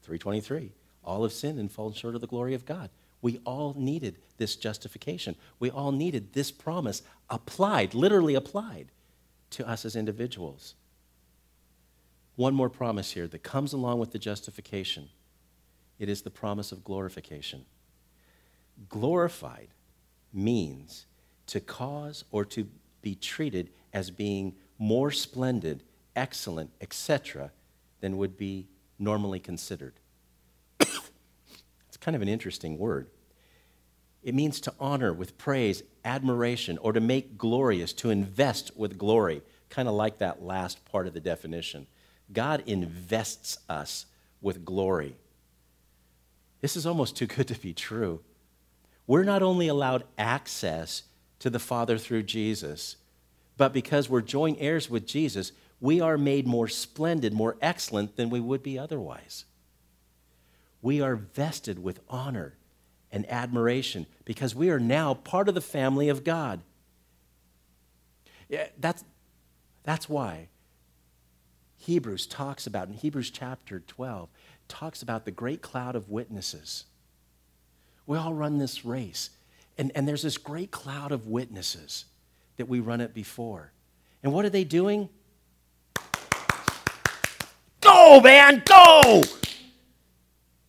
323 0.04 0.72
all 1.04 1.24
have 1.24 1.34
sinned 1.34 1.60
and 1.60 1.72
fallen 1.72 1.94
short 1.94 2.16
of 2.16 2.22
the 2.22 2.28
glory 2.28 2.54
of 2.54 2.66
God. 2.66 2.90
We 3.22 3.40
all 3.46 3.76
needed 3.78 4.18
this 4.38 4.56
justification. 4.56 5.36
We 5.60 5.70
all 5.70 5.92
needed 5.92 6.34
this 6.34 6.52
promise 6.52 7.02
applied, 7.30 7.94
literally 7.94 8.36
applied 8.36 8.92
to 9.52 9.68
us 9.68 9.86
as 9.86 9.96
individuals. 9.96 10.76
one 12.36 12.54
more 12.54 12.70
promise 12.70 13.12
here 13.12 13.28
that 13.28 13.44
comes 13.44 13.74
along 13.74 14.00
with 14.00 14.12
the 14.12 14.20
justification 14.20 15.10
it 16.02 16.10
is 16.10 16.24
the 16.24 16.32
promise 16.32 16.72
of 16.72 16.84
glorification. 16.84 17.64
Glorified 18.90 19.68
means 20.34 21.06
to 21.46 21.60
cause 21.60 22.24
or 22.32 22.44
to 22.46 22.68
be 23.04 23.14
treated 23.14 23.70
as 23.94 24.10
being 24.10 24.56
more 24.82 25.12
splendid, 25.12 25.84
excellent, 26.16 26.72
etc., 26.82 27.52
than 28.00 28.18
would 28.18 28.36
be 28.36 28.68
normally 28.98 29.40
considered. 29.40 29.94
it's 30.80 31.98
kind 32.00 32.16
of 32.16 32.24
an 32.24 32.28
interesting 32.28 32.80
word. 32.80 33.08
It 34.24 34.34
means 34.34 34.60
to 34.62 34.74
honor 34.80 35.14
with 35.14 35.38
praise, 35.38 35.84
admiration, 36.04 36.80
or 36.80 36.94
to 36.94 37.00
make 37.00 37.38
glorious, 37.38 37.94
to 37.94 38.10
invest 38.10 38.76
with 38.76 38.98
glory, 38.98 39.44
kind 39.70 39.88
of 39.88 39.94
like 39.94 40.18
that 40.18 40.42
last 40.42 40.84
part 40.86 41.06
of 41.06 41.14
the 41.14 41.20
definition. 41.20 41.86
God 42.34 42.64
invests 42.66 43.60
us 43.70 44.08
with 44.42 44.66
glory. 44.66 45.16
This 46.62 46.76
is 46.76 46.88
almost 46.88 47.16
too 47.16 47.28
good 47.28 47.48
to 47.50 47.60
be 47.60 47.74
true. 47.74 48.22
We're 49.06 49.26
not 49.26 49.44
only 49.44 49.68
allowed 49.68 50.06
access 50.18 51.04
to 51.38 51.52
the 51.52 51.60
Father 51.60 52.00
through 52.00 52.24
Jesus, 52.24 52.96
but 53.58 53.74
because 53.74 54.10
we're 54.10 54.22
joint 54.22 54.58
heirs 54.60 54.90
with 54.90 55.06
Jesus, 55.06 55.52
we 55.80 56.00
are 56.00 56.18
made 56.18 56.48
more 56.48 56.68
splendid, 56.68 57.34
more 57.34 57.58
excellent 57.62 58.16
than 58.16 58.30
we 58.30 58.40
would 58.40 58.64
be 58.64 58.78
otherwise. 58.78 59.46
We 60.82 61.02
are 61.02 61.16
vested 61.16 61.84
with 61.84 62.00
honor 62.10 62.56
and 63.12 63.30
admiration 63.30 64.06
because 64.26 64.56
we 64.56 64.70
are 64.70 64.80
now 64.80 65.14
part 65.14 65.50
of 65.50 65.56
the 65.56 65.62
family 65.62 66.10
of 66.10 66.24
God. 66.24 66.62
Yeah, 68.48 68.68
that's, 68.80 69.04
that's 69.84 70.08
why 70.08 70.48
Hebrews 71.78 72.28
talks 72.28 72.68
about, 72.68 72.88
in 72.88 72.94
Hebrews 72.94 73.32
chapter 73.32 73.80
12, 73.80 74.30
talks 74.68 75.02
about 75.02 75.26
the 75.26 75.32
great 75.32 75.62
cloud 75.62 75.96
of 75.96 76.10
witnesses. 76.10 76.86
We 78.06 78.18
all 78.18 78.34
run 78.34 78.60
this 78.60 78.86
race, 78.86 79.32
and, 79.78 79.92
and 79.96 80.08
there's 80.08 80.22
this 80.22 80.38
great 80.38 80.70
cloud 80.70 81.12
of 81.12 81.28
witnesses 81.28 82.06
that 82.62 82.70
we 82.70 82.80
run 82.80 83.02
it 83.02 83.12
before. 83.12 83.72
And 84.22 84.32
what 84.32 84.46
are 84.46 84.50
they 84.52 84.64
doing? 84.64 85.10
Go, 87.82 88.22
man, 88.22 88.62
go! 88.64 89.24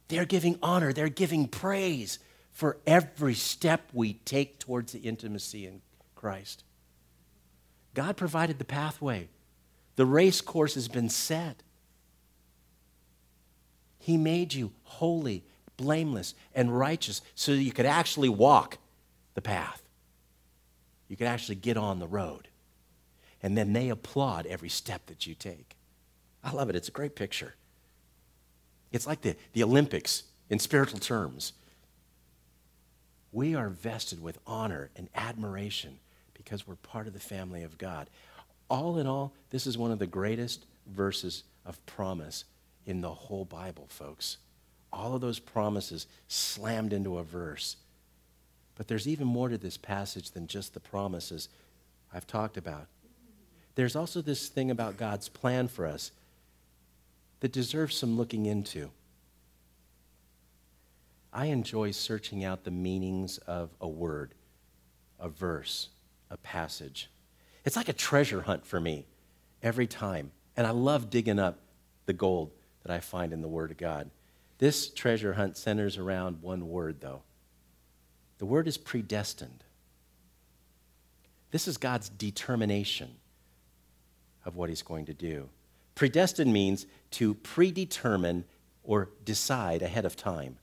They're 0.09 0.24
giving 0.24 0.59
honor, 0.62 0.94
they're 0.94 1.11
giving 1.11 1.48
praise 1.48 2.18
for 2.50 2.78
every 2.87 3.35
step 3.35 3.90
we 3.92 4.14
take 4.14 4.59
towards 4.59 4.92
the 4.92 5.00
intimacy 5.00 5.66
in 5.66 5.83
Christ. 6.14 6.64
God 7.92 8.16
provided 8.16 8.59
the 8.59 8.64
pathway. 8.64 9.28
The 9.96 10.07
race 10.07 10.40
course 10.40 10.72
has 10.74 10.88
been 10.88 11.11
set. 11.11 11.62
He 13.98 14.16
made 14.16 14.55
you 14.55 14.72
holy, 14.85 15.44
blameless, 15.76 16.35
and 16.55 16.78
righteous 16.78 17.20
so 17.35 17.52
that 17.52 17.62
you 17.62 17.72
could 17.72 17.85
actually 17.85 18.31
walk 18.31 18.78
the 19.35 19.42
path. 19.42 19.81
You 21.12 21.16
can 21.18 21.27
actually 21.27 21.57
get 21.57 21.77
on 21.77 21.98
the 21.98 22.07
road. 22.07 22.48
And 23.42 23.55
then 23.59 23.75
they 23.75 23.90
applaud 23.90 24.46
every 24.46 24.70
step 24.70 25.05
that 25.07 25.27
you 25.27 25.35
take. 25.35 25.77
I 26.42 26.53
love 26.53 26.70
it. 26.70 26.77
It's 26.77 26.88
a 26.88 26.92
great 26.92 27.14
picture. 27.14 27.55
It's 28.92 29.07
like 29.07 29.20
the, 29.20 29.37
the 29.53 29.62
Olympics 29.62 30.22
in 30.48 30.59
spiritual 30.59 31.01
terms. 31.01 31.53
We 33.31 33.55
are 33.55 33.68
vested 33.68 34.22
with 34.22 34.38
honor 34.46 34.88
and 34.96 35.11
admiration 35.14 35.98
because 36.33 36.66
we're 36.66 36.77
part 36.77 37.07
of 37.07 37.12
the 37.12 37.20
family 37.20 37.62
of 37.62 37.77
God 37.77 38.09
all 38.72 38.96
in 38.96 39.07
all, 39.07 39.35
this 39.51 39.66
is 39.66 39.77
one 39.77 39.90
of 39.90 39.98
the 39.98 40.07
greatest 40.07 40.64
verses 40.87 41.44
of 41.66 41.85
promise 41.85 42.46
in 42.87 43.03
the 43.03 43.12
whole 43.12 43.44
Bible, 43.44 43.85
folks. 43.90 44.38
All 44.90 45.14
of 45.14 45.20
those 45.20 45.38
promises 45.38 46.07
slammed 46.27 46.94
into 46.94 47.18
a 47.18 47.22
verse. 47.22 47.77
But 48.76 48.88
there's 48.88 49.08
even 49.08 49.26
more 49.26 49.48
to 49.48 49.58
this 49.58 49.76
passage 49.76 50.30
than 50.30 50.46
just 50.46 50.74
the 50.74 50.80
promises 50.80 51.48
I've 52.12 52.26
talked 52.26 52.56
about. 52.56 52.87
There's 53.74 53.96
also 53.96 54.20
this 54.20 54.48
thing 54.48 54.70
about 54.70 54.96
God's 54.96 55.28
plan 55.28 55.68
for 55.68 55.87
us 55.87 56.12
that 57.40 57.52
deserves 57.52 57.96
some 57.96 58.16
looking 58.16 58.46
into. 58.46 58.90
I 61.32 61.46
enjoy 61.46 61.92
searching 61.92 62.44
out 62.44 62.64
the 62.64 62.70
meanings 62.70 63.38
of 63.38 63.70
a 63.80 63.88
word, 63.88 64.35
a 65.18 65.28
verse, 65.28 65.88
a 66.30 66.37
passage. 66.37 67.08
It's 67.64 67.76
like 67.76 67.88
a 67.88 67.94
treasure 67.94 68.42
hunt 68.42 68.66
for 68.66 68.80
me 68.80 69.06
every 69.62 69.87
time. 69.87 70.32
And 70.56 70.66
I 70.66 70.70
love 70.70 71.08
digging 71.08 71.38
up 71.38 71.58
the 72.06 72.12
gold 72.12 72.50
that 72.82 72.92
I 72.92 73.00
find 73.00 73.32
in 73.32 73.40
the 73.40 73.48
Word 73.48 73.70
of 73.70 73.78
God. 73.78 74.11
This 74.58 74.90
treasure 74.90 75.32
hunt 75.32 75.56
centers 75.56 75.96
around 75.96 76.42
one 76.42 76.68
word, 76.68 77.00
though. 77.00 77.22
The 78.42 78.46
word 78.46 78.66
is 78.66 78.76
predestined. 78.76 79.62
This 81.52 81.68
is 81.68 81.76
God's 81.76 82.09
determination 82.09 83.11
of 84.44 84.57
what 84.57 84.68
He's 84.68 84.83
going 84.83 85.07
to 85.07 85.14
do. 85.14 85.48
Predestined 85.94 86.52
means 86.52 86.87
to 87.12 87.35
predetermine 87.35 88.42
or 88.83 89.11
decide 89.24 89.81
ahead 89.81 90.05
of 90.05 90.16
time. 90.16 90.57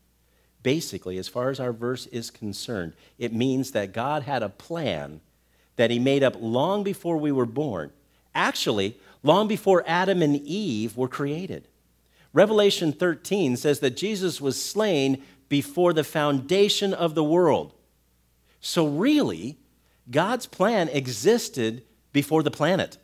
Basically, 0.62 1.18
as 1.18 1.30
far 1.30 1.52
as 1.52 1.62
our 1.62 1.72
verse 1.72 2.06
is 2.08 2.30
concerned, 2.30 2.96
it 3.18 3.32
means 3.32 3.72
that 3.72 3.94
God 3.94 4.24
had 4.24 4.44
a 4.44 4.50
plan 4.50 5.22
that 5.78 5.89
he 5.89 6.00
made 6.00 6.22
up 6.22 6.36
long 6.38 6.84
before 6.84 7.15
we 7.15 7.32
were 7.32 7.46
born. 7.46 7.94
Actually, 8.36 8.98
long 9.24 9.48
before 9.48 9.86
Adam 9.88 10.22
and 10.22 10.36
Eve 10.36 10.98
were 10.98 11.08
created. 11.08 11.65
Revelation 12.34 12.92
13 12.92 13.56
says 13.56 13.80
that 13.80 13.96
Jesus 13.96 14.42
was 14.42 14.62
slain 14.62 15.24
before 15.50 15.94
the 15.94 16.04
foundation 16.04 16.94
of 16.94 17.16
the 17.16 17.24
world. 17.24 17.74
So, 18.62 18.88
really, 18.88 19.58
God's 20.10 20.46
plan 20.46 20.88
existed 20.90 21.84
before 22.14 22.44
the 22.44 22.52
planet. 22.52 22.98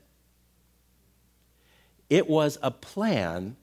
It 2.10 2.30
was 2.30 2.58
a 2.62 2.72
plan 2.72 3.58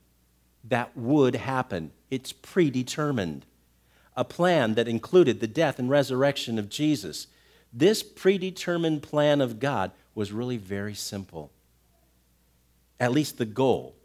that 0.65 0.97
would 0.97 1.37
happen, 1.37 1.93
it's 2.11 2.33
predetermined. 2.33 3.47
A 4.15 4.25
plan 4.25 4.75
that 4.75 4.89
included 4.89 5.41
the 5.41 5.47
death 5.47 5.79
and 5.79 5.89
resurrection 5.89 6.59
of 6.59 6.69
Jesus, 6.69 7.29
this 7.73 8.03
predetermined 8.03 9.03
plan 9.03 9.41
of 9.41 9.59
God 9.59 9.93
was 10.15 10.33
really 10.33 10.59
very 10.59 10.95
simple. 10.95 11.51
At 13.01 13.13
least 13.13 13.39
the 13.39 13.47
goal 13.47 13.97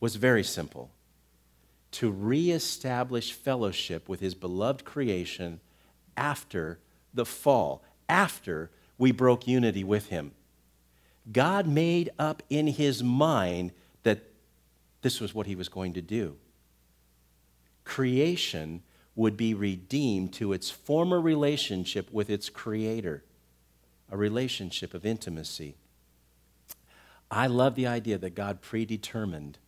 was 0.00 0.16
very 0.16 0.42
simple 0.42 0.90
to 1.90 2.10
reestablish 2.10 3.32
fellowship 3.32 4.08
with 4.08 4.20
his 4.20 4.34
beloved 4.34 4.84
creation 4.84 5.60
after 6.16 6.78
the 7.14 7.24
fall, 7.24 7.82
after 8.08 8.70
we 8.98 9.12
broke 9.12 9.46
unity 9.46 9.84
with 9.84 10.08
him. 10.08 10.32
God 11.30 11.66
made 11.66 12.10
up 12.18 12.42
in 12.50 12.66
his 12.66 13.02
mind 13.02 13.72
that 14.02 14.22
this 15.02 15.20
was 15.20 15.34
what 15.34 15.46
he 15.46 15.54
was 15.54 15.68
going 15.68 15.92
to 15.94 16.02
do. 16.02 16.36
Creation 17.84 18.82
would 19.14 19.36
be 19.36 19.54
redeemed 19.54 20.32
to 20.32 20.52
its 20.52 20.70
former 20.70 21.20
relationship 21.20 22.12
with 22.12 22.30
its 22.30 22.48
creator, 22.48 23.24
a 24.10 24.16
relationship 24.16 24.94
of 24.94 25.04
intimacy. 25.04 25.76
I 27.30 27.46
love 27.46 27.74
the 27.74 27.86
idea 27.86 28.16
that 28.18 28.34
God 28.34 28.62
predetermined 28.62 29.58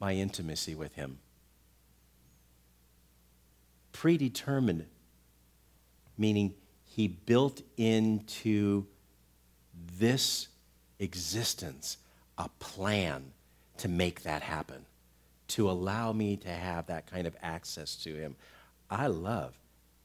my 0.00 0.14
intimacy 0.14 0.74
with 0.74 0.94
him. 0.94 1.18
Predetermined, 3.92 4.86
meaning 6.18 6.54
he 6.84 7.08
built 7.08 7.62
into 7.76 8.86
this 9.98 10.48
existence 10.98 11.98
a 12.38 12.48
plan 12.58 13.32
to 13.78 13.88
make 13.88 14.22
that 14.22 14.42
happen, 14.42 14.84
to 15.48 15.70
allow 15.70 16.12
me 16.12 16.36
to 16.36 16.48
have 16.48 16.86
that 16.86 17.06
kind 17.10 17.26
of 17.26 17.36
access 17.42 17.96
to 17.96 18.14
him. 18.14 18.36
I 18.90 19.06
love 19.06 19.54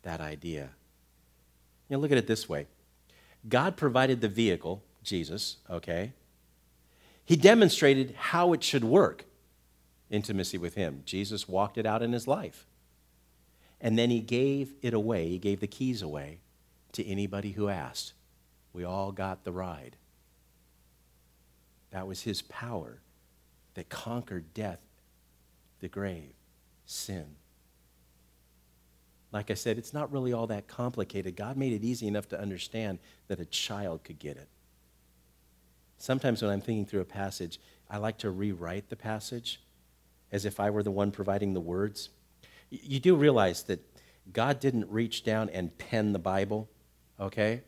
that 0.04 0.22
idea. 0.22 0.70
You 1.90 1.96
know, 1.96 2.02
look 2.02 2.12
at 2.12 2.18
it 2.18 2.28
this 2.28 2.48
way 2.48 2.68
God 3.48 3.78
provided 3.78 4.22
the 4.22 4.30
vehicle, 4.30 4.84
Jesus, 5.04 5.58
okay? 5.70 6.14
He 7.24 7.36
demonstrated 7.36 8.16
how 8.18 8.54
it 8.54 8.64
should 8.64 8.84
work 8.84 9.26
intimacy 10.10 10.58
with 10.58 10.76
Him. 10.76 11.04
Jesus 11.06 11.48
walked 11.48 11.78
it 11.78 11.86
out 11.86 12.02
in 12.02 12.14
His 12.14 12.28
life. 12.28 12.66
And 13.80 13.98
then 13.98 14.10
He 14.10 14.20
gave 14.20 14.74
it 14.82 14.94
away, 14.94 15.28
He 15.28 15.38
gave 15.38 15.60
the 15.60 15.68
keys 15.68 16.02
away 16.02 16.40
to 16.94 17.06
anybody 17.06 17.52
who 17.52 17.70
asked. 17.70 18.14
We 18.74 18.84
all 18.84 19.12
got 19.12 19.44
the 19.44 19.52
ride. 19.52 19.98
That 21.92 22.08
was 22.08 22.22
His 22.22 22.42
power 22.42 23.02
that 23.76 23.90
conquered 23.90 24.54
death, 24.54 24.80
the 25.80 25.88
grave, 25.88 26.34
sin. 26.86 27.36
Like 29.32 29.52
I 29.52 29.56
said, 29.56 29.78
it's 29.78 29.94
not 29.94 30.12
really 30.12 30.34
all 30.34 30.48
that 30.48 30.68
complicated. 30.68 31.36
God 31.36 31.58
made 31.58 31.74
it 31.74 31.84
easy 31.84 32.08
enough 32.08 32.28
to 32.30 32.40
understand 32.40 33.00
that 33.28 33.40
a 33.40 33.46
child 33.46 34.04
could 34.04 34.20
get 34.20 34.38
it. 34.38 34.48
Sometimes 35.98 36.42
when 36.42 36.52
I'm 36.52 36.62
thinking 36.62 36.86
through 36.86 37.02
a 37.02 37.06
passage, 37.06 37.60
I 37.90 37.98
like 37.98 38.18
to 38.20 38.32
rewrite 38.32 38.90
the 38.90 38.96
passage 38.96 39.62
as 40.32 40.46
if 40.46 40.60
I 40.60 40.70
were 40.70 40.84
the 40.84 40.92
one 40.92 41.12
providing 41.12 41.54
the 41.54 41.62
words. 41.62 42.10
You 42.70 43.00
do 43.00 43.16
realize 43.16 43.64
that 43.64 43.80
God 44.32 44.60
didn't 44.60 44.90
reach 44.90 45.24
down 45.24 45.50
and 45.50 45.78
pen 45.78 46.14
the 46.14 46.20
Bible, 46.20 46.70
okay? 47.20 47.62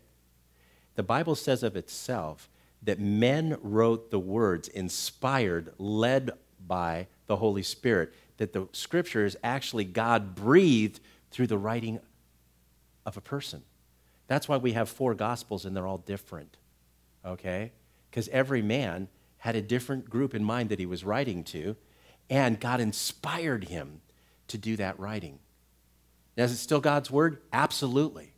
The 0.95 1.03
Bible 1.03 1.35
says 1.35 1.63
of 1.63 1.75
itself 1.75 2.49
that 2.81 2.99
men 2.99 3.57
wrote 3.61 4.11
the 4.11 4.19
words 4.19 4.67
inspired, 4.67 5.73
led 5.77 6.31
by 6.65 7.07
the 7.27 7.37
Holy 7.37 7.63
Spirit, 7.63 8.13
that 8.37 8.53
the 8.53 8.67
scripture 8.71 9.25
is 9.25 9.37
actually 9.43 9.85
God 9.85 10.35
breathed 10.35 10.99
through 11.31 11.47
the 11.47 11.57
writing 11.57 11.99
of 13.05 13.17
a 13.17 13.21
person. 13.21 13.63
That's 14.27 14.47
why 14.47 14.57
we 14.57 14.73
have 14.73 14.89
four 14.89 15.13
gospels 15.15 15.65
and 15.65 15.75
they're 15.75 15.87
all 15.87 15.97
different, 15.97 16.57
okay? 17.25 17.71
Because 18.09 18.29
every 18.29 18.61
man 18.61 19.07
had 19.37 19.55
a 19.55 19.61
different 19.61 20.09
group 20.09 20.35
in 20.35 20.43
mind 20.43 20.69
that 20.69 20.79
he 20.79 20.85
was 20.85 21.03
writing 21.03 21.43
to, 21.45 21.75
and 22.29 22.59
God 22.59 22.79
inspired 22.79 23.65
him 23.65 24.01
to 24.49 24.57
do 24.57 24.75
that 24.75 24.99
writing. 24.99 25.39
Is 26.35 26.51
it 26.51 26.57
still 26.57 26.79
God's 26.79 27.09
word? 27.09 27.41
Absolutely. 27.51 28.33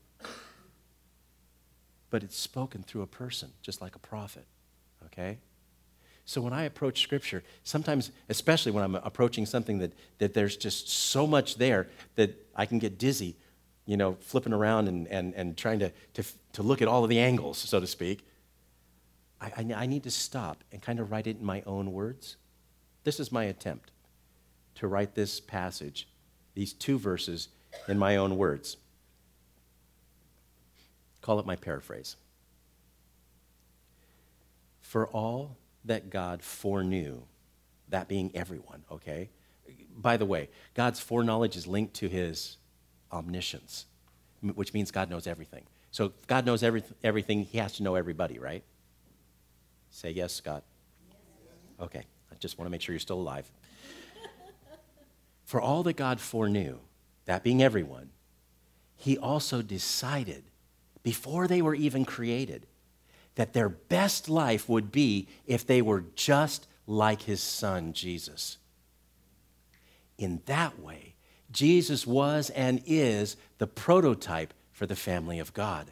But 2.10 2.24
it's 2.24 2.38
spoken 2.38 2.84
through 2.84 3.04
a 3.04 3.08
person, 3.08 3.52
just 3.62 3.82
like 3.82 3.96
a 3.96 4.00
prophet, 4.00 4.46
okay? 5.06 5.38
So 6.26 6.42
when 6.42 6.54
I 6.54 6.64
approach 6.64 7.02
Scripture, 7.02 7.44
sometimes, 7.64 8.12
especially 8.30 8.72
when 8.72 8.84
I'm 8.84 8.96
approaching 8.96 9.46
something 9.46 9.80
that, 9.80 9.94
that 10.18 10.34
there's 10.34 10.58
just 10.58 10.90
so 10.90 11.26
much 11.28 11.56
there 11.56 11.88
that 12.16 12.36
I 12.56 12.66
can 12.66 12.80
get 12.80 12.98
dizzy, 12.98 13.36
you 13.86 13.98
know, 13.98 14.18
flipping 14.20 14.54
around 14.54 14.88
and, 14.88 15.08
and, 15.08 15.34
and 15.36 15.58
trying 15.58 15.80
to, 15.80 15.92
to, 16.14 16.24
to 16.54 16.64
look 16.64 16.82
at 16.82 16.88
all 16.88 17.04
of 17.04 17.10
the 17.10 17.20
angles, 17.20 17.58
so 17.58 17.80
to 17.80 17.88
speak, 17.88 18.26
I, 19.40 19.52
I, 19.58 19.74
I 19.84 19.86
need 19.86 20.04
to 20.04 20.12
stop 20.12 20.64
and 20.72 20.82
kind 20.82 21.00
of 21.00 21.12
write 21.12 21.28
it 21.28 21.40
in 21.40 21.46
my 21.46 21.64
own 21.66 21.92
words. 21.92 22.38
This 23.04 23.20
is 23.20 23.32
my 23.32 23.46
attempt 23.46 23.91
to 24.82 24.88
write 24.88 25.14
this 25.14 25.40
passage, 25.40 26.08
these 26.56 26.74
two 26.74 26.98
verses, 26.98 27.50
in 27.88 28.00
my 28.00 28.16
own 28.16 28.36
words. 28.36 28.78
Call 31.22 31.38
it 31.38 31.46
my 31.46 31.56
paraphrase. 31.56 32.16
For 34.82 35.06
all 35.06 35.56
that 35.86 36.10
God 36.10 36.42
foreknew, 36.42 37.22
that 37.90 38.08
being 38.08 38.32
everyone, 38.34 38.84
okay? 38.92 39.30
By 39.96 40.18
the 40.18 40.26
way, 40.26 40.50
God's 40.74 41.00
foreknowledge 41.00 41.56
is 41.56 41.68
linked 41.68 41.94
to 41.98 42.08
his 42.10 42.58
omniscience, 43.12 43.86
which 44.42 44.74
means 44.74 44.90
God 44.90 45.12
knows 45.12 45.28
everything. 45.28 45.66
So 45.92 46.06
if 46.06 46.26
God 46.26 46.44
knows 46.44 46.64
every, 46.64 46.82
everything, 47.04 47.46
he 47.46 47.60
has 47.60 47.74
to 47.74 47.84
know 47.84 47.94
everybody, 47.94 48.40
right? 48.40 48.64
Say 49.92 50.10
yes, 50.10 50.34
Scott. 50.34 50.64
Okay, 51.80 52.04
I 52.32 52.36
just 52.40 52.58
want 52.58 52.66
to 52.66 52.72
make 52.72 52.82
sure 52.82 52.94
you're 52.94 53.00
still 53.00 53.20
alive. 53.20 53.52
For 55.52 55.60
all 55.60 55.84
that 55.84 55.98
God 55.98 56.22
foreknew, 56.22 56.80
that 57.26 57.44
being 57.44 57.62
everyone, 57.62 58.12
he 58.96 59.18
also 59.18 59.62
decided 59.62 60.46
before 61.04 61.46
they 61.46 61.62
were 61.62 61.76
even 61.76 62.06
created 62.06 62.68
that 63.36 63.52
their 63.52 63.68
best 63.68 64.30
life 64.30 64.70
would 64.70 64.94
be 64.94 65.28
if 65.46 65.68
they 65.68 65.82
were 65.82 66.06
just 66.16 66.70
like 66.88 67.24
his 67.24 67.44
son, 67.44 67.92
Jesus. 67.92 68.60
In 70.18 70.42
that 70.46 70.80
way, 70.80 71.16
Jesus 71.52 72.08
was 72.08 72.50
and 72.52 72.82
is 72.86 73.36
the 73.58 73.68
prototype 73.68 74.54
for 74.72 74.86
the 74.86 74.96
family 74.96 75.38
of 75.38 75.54
God. 75.54 75.92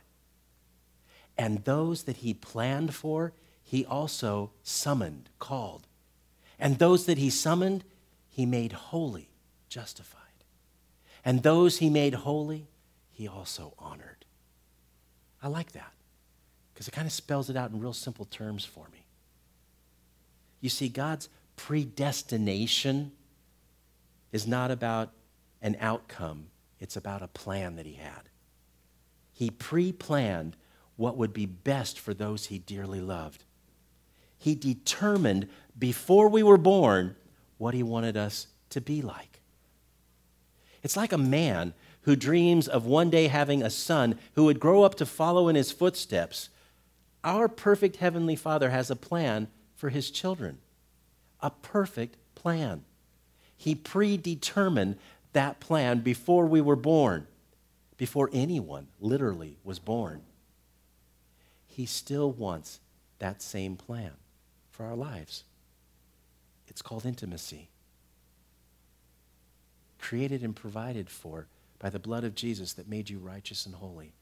And 1.38 1.66
those 1.66 2.04
that 2.04 2.18
he 2.18 2.34
planned 2.34 2.96
for, 2.96 3.34
he 3.62 3.86
also 3.86 4.52
summoned, 4.64 5.30
called. 5.38 5.86
And 6.58 6.80
those 6.80 7.06
that 7.08 7.18
he 7.18 7.30
summoned, 7.30 7.84
he 8.30 8.46
made 8.46 8.72
holy, 8.72 9.29
justified. 9.70 10.20
And 11.24 11.44
those 11.44 11.78
he 11.78 11.90
made 11.90 12.14
holy, 12.14 12.68
he 13.12 13.28
also 13.28 13.74
honored. 13.78 14.26
I 15.42 15.48
like 15.48 15.72
that 15.74 15.94
because 16.74 16.88
it 16.88 16.92
kind 16.92 17.06
of 17.06 17.12
spells 17.12 17.50
it 17.50 17.58
out 17.58 17.72
in 17.72 17.80
real 17.80 17.94
simple 17.94 18.26
terms 18.26 18.66
for 18.66 18.88
me. 18.92 19.06
You 20.62 20.70
see, 20.70 20.90
God's 20.90 21.30
predestination 21.56 23.12
is 24.32 24.48
not 24.48 24.72
about 24.72 25.12
an 25.62 25.76
outcome, 25.80 26.48
it's 26.80 26.96
about 26.96 27.22
a 27.22 27.28
plan 27.28 27.76
that 27.76 27.86
He 27.86 27.96
had. 27.96 28.30
He 29.34 29.50
pre 29.50 29.92
planned 29.92 30.56
what 30.96 31.18
would 31.18 31.34
be 31.34 31.46
best 31.46 32.00
for 32.00 32.14
those 32.14 32.46
He 32.46 32.60
dearly 32.60 33.02
loved. 33.02 33.44
He 34.38 34.56
determined 34.56 35.50
before 35.78 36.30
we 36.30 36.44
were 36.44 36.58
born 36.58 37.16
what 37.58 37.74
He 37.74 37.84
wanted 37.84 38.16
us 38.16 38.48
to 38.70 38.80
be 38.80 39.02
like. 39.02 39.29
It's 40.84 40.98
like 40.98 41.12
a 41.12 41.18
man 41.18 41.74
who 42.04 42.16
dreams 42.16 42.68
of 42.68 42.86
one 42.86 43.10
day 43.10 43.28
having 43.28 43.62
a 43.62 43.70
son 43.70 44.18
who 44.36 44.46
would 44.46 44.60
grow 44.60 44.84
up 44.84 44.96
to 44.96 45.06
follow 45.06 45.48
in 45.48 45.56
his 45.56 45.72
footsteps 45.72 46.50
our 47.24 47.48
perfect 47.48 47.98
Heavenly 47.98 48.36
Father 48.36 48.70
has 48.70 48.90
a 48.90 48.96
plan 48.96 49.48
for 49.76 49.90
His 49.90 50.12
children, 50.12 50.60
a 51.42 51.50
perfect 51.50 52.18
plan. 52.36 52.84
He 53.58 53.76
predetermined 53.76 54.98
that 55.34 55.60
plan 55.60 56.00
before 56.00 56.46
we 56.46 56.62
were 56.62 56.76
born, 56.76 57.28
before 57.98 58.30
anyone 58.32 58.88
literally 59.00 59.58
was 59.64 59.80
born. 59.80 60.22
He 61.68 61.86
still 61.86 62.32
wants 62.32 62.80
that 63.20 63.42
same 63.42 63.76
plan 63.76 64.12
for 64.72 64.86
our 64.86 64.96
lives. 64.96 65.44
It's 66.68 66.82
called 66.82 67.06
intimacy. 67.06 67.70
Created 70.00 70.44
and 70.44 70.56
provided 70.56 71.10
for 71.10 71.48
by 71.78 71.90
the 71.90 72.00
blood 72.00 72.24
of 72.24 72.36
Jesus 72.36 72.74
that 72.74 72.90
made 72.90 73.10
you 73.10 73.20
righteous 73.20 73.66
and 73.66 73.76
holy. 73.76 74.14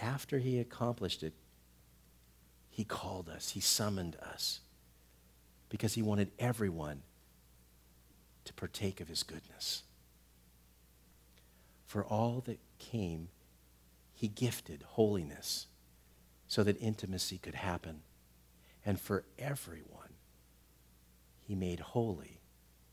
after 0.00 0.38
he 0.38 0.58
accomplished 0.58 1.22
it, 1.22 1.34
he 2.70 2.84
called 2.84 3.28
us, 3.28 3.50
he 3.50 3.60
summoned 3.60 4.16
us, 4.16 4.60
because 5.68 5.94
he 5.94 6.02
wanted 6.02 6.30
everyone 6.38 7.02
to 8.44 8.54
partake 8.54 9.00
of 9.00 9.08
his 9.08 9.22
goodness. 9.22 9.82
For 11.86 12.04
all 12.04 12.42
that 12.46 12.58
came, 12.78 13.28
he 14.14 14.28
gifted 14.28 14.82
holiness 14.82 15.66
so 16.48 16.62
that 16.64 16.80
intimacy 16.80 17.38
could 17.38 17.54
happen. 17.54 18.00
And 18.84 18.98
for 18.98 19.24
everyone, 19.38 20.14
he 21.40 21.54
made 21.54 21.80
holy. 21.80 22.39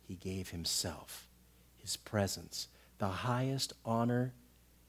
He 0.08 0.16
gave 0.16 0.50
himself, 0.50 1.28
his 1.76 1.98
presence, 1.98 2.70
the 2.98 3.08
highest 3.08 3.74
honor 3.84 4.34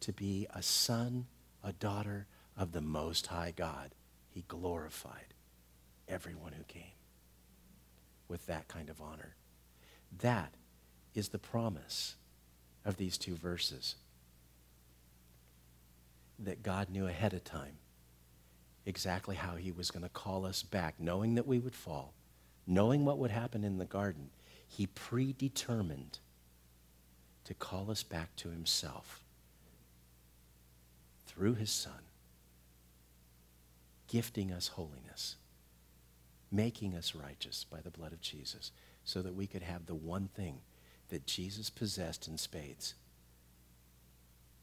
to 0.00 0.12
be 0.12 0.46
a 0.54 0.62
son 0.62 1.26
a 1.64 1.72
daughter 1.72 2.26
of 2.56 2.72
the 2.72 2.80
Most 2.80 3.26
High 3.26 3.52
God. 3.54 3.94
He 4.30 4.44
glorified 4.46 5.34
everyone 6.06 6.52
who 6.52 6.62
came 6.64 6.82
with 8.28 8.46
that 8.46 8.68
kind 8.68 8.88
of 8.88 9.00
honor. 9.00 9.34
That 10.20 10.54
is 11.14 11.28
the 11.28 11.38
promise 11.38 12.14
of 12.84 12.96
these 12.96 13.18
two 13.18 13.34
verses. 13.34 13.96
That 16.38 16.62
God 16.62 16.90
knew 16.90 17.06
ahead 17.06 17.34
of 17.34 17.42
time 17.42 17.78
exactly 18.86 19.34
how 19.34 19.56
He 19.56 19.72
was 19.72 19.90
going 19.90 20.04
to 20.04 20.08
call 20.08 20.46
us 20.46 20.62
back, 20.62 20.94
knowing 21.00 21.34
that 21.34 21.46
we 21.46 21.58
would 21.58 21.74
fall, 21.74 22.14
knowing 22.66 23.04
what 23.04 23.18
would 23.18 23.32
happen 23.32 23.64
in 23.64 23.78
the 23.78 23.84
garden. 23.84 24.30
He 24.68 24.86
predetermined 24.86 26.20
to 27.44 27.54
call 27.54 27.90
us 27.90 28.02
back 28.02 28.36
to 28.36 28.50
Himself 28.50 29.24
through 31.38 31.54
his 31.54 31.70
Son, 31.70 32.02
gifting 34.08 34.50
us 34.50 34.68
holiness, 34.68 35.36
making 36.50 36.96
us 36.96 37.14
righteous 37.14 37.64
by 37.64 37.80
the 37.80 37.90
blood 37.90 38.12
of 38.12 38.20
Jesus, 38.20 38.72
so 39.04 39.22
that 39.22 39.36
we 39.36 39.46
could 39.46 39.62
have 39.62 39.86
the 39.86 39.94
one 39.94 40.28
thing 40.34 40.58
that 41.10 41.26
Jesus 41.26 41.70
possessed 41.70 42.26
in 42.26 42.36
spades 42.36 42.94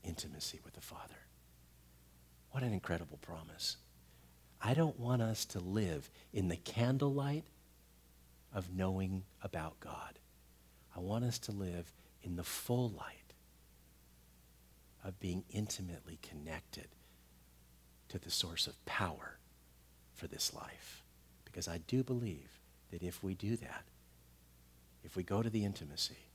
intimacy 0.04 0.60
with 0.66 0.74
the 0.74 0.82
Father. 0.82 1.16
What 2.52 2.62
an 2.62 2.74
incredible 2.74 3.18
promise. 3.22 3.78
I 4.62 4.74
don't 4.74 5.00
want 5.00 5.22
us 5.22 5.46
to 5.46 5.60
live 5.60 6.10
in 6.34 6.50
the 6.50 6.58
candlelight 6.58 7.46
of 8.56 8.74
knowing 8.74 9.26
about 9.44 9.80
God. 9.82 10.18
I 10.96 11.02
want 11.02 11.26
us 11.26 11.38
to 11.40 11.52
live 11.52 11.92
in 12.24 12.38
the 12.38 12.44
full 12.44 12.90
light 12.90 13.34
of 15.04 15.20
being 15.20 15.44
intimately 15.52 16.18
connected 16.24 16.88
to 18.08 18.18
the 18.18 18.32
source 18.32 18.66
of 18.66 18.84
power 18.86 19.38
for 20.14 20.28
this 20.28 20.54
life. 20.54 21.04
Because 21.44 21.68
I 21.68 21.80
do 21.80 22.02
believe 22.02 22.60
that 22.92 23.04
if 23.04 23.22
we 23.22 23.36
do 23.36 23.58
that, 23.58 23.84
if 25.04 25.18
we 25.18 25.24
go 25.24 25.44
to 25.44 25.50
the 25.50 25.66
intimacy, 25.66 26.30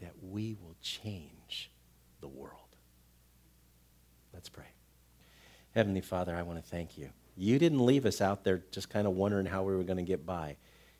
that 0.00 0.12
we 0.22 0.54
will 0.60 0.76
change 0.82 1.70
the 2.20 2.28
world. 2.28 2.76
Let's 4.32 4.50
pray. 4.50 4.66
Heavenly 5.74 6.02
Father, 6.02 6.36
I 6.36 6.42
want 6.42 6.62
to 6.62 6.70
thank 6.70 6.98
you 6.98 7.08
You 7.36 7.58
didn't 7.58 7.84
leave 7.84 8.06
us 8.06 8.20
out 8.20 8.44
there 8.44 8.62
just 8.70 8.88
kind 8.88 9.06
of 9.06 9.12
wondering 9.12 9.46
how 9.46 9.62
we 9.62 9.76
were 9.76 9.82
going 9.82 9.98
to 9.98 10.02
get 10.02 10.24
by. 10.24 10.56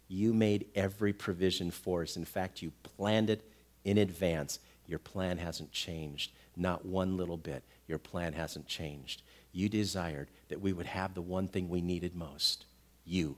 You 0.09 0.35
made 0.35 0.67
every 0.75 1.13
provision 1.13 1.71
for 1.71 2.03
us. 2.03 2.17
In 2.17 2.25
fact, 2.25 2.63
you 2.63 2.73
planned 2.83 3.31
it 3.31 3.43
in 3.85 3.99
advance. 3.99 4.59
Your 4.87 4.99
plan 4.99 5.39
hasn't 5.39 5.73
changed, 5.73 6.33
not 6.57 6.85
one 6.85 7.17
little 7.17 7.37
bit. 7.37 7.65
Your 7.89 7.99
plan 7.99 8.35
hasn't 8.35 8.67
changed. 8.67 9.23
You 9.53 9.69
desired 9.69 10.29
that 10.49 10.61
we 10.61 10.73
would 10.73 10.87
have 10.87 11.15
the 11.15 11.23
one 11.23 11.49
thing 11.49 11.69
we 11.69 11.81
needed 11.81 12.15
most 12.15 12.67
you. 13.05 13.37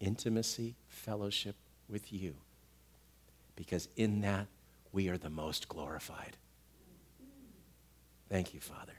Intimacy, 0.00 0.76
fellowship 0.88 1.56
with 1.88 2.12
you. 2.12 2.34
Because 3.56 3.88
in 3.96 4.20
that, 4.20 4.46
we 4.92 5.08
are 5.08 5.18
the 5.18 5.30
most 5.30 5.68
glorified. 5.68 6.36
Thank 8.28 8.54
you, 8.54 8.60
Father. 8.60 8.97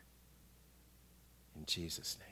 In 1.59 1.65
Jesus' 1.65 2.17
name. 2.21 2.28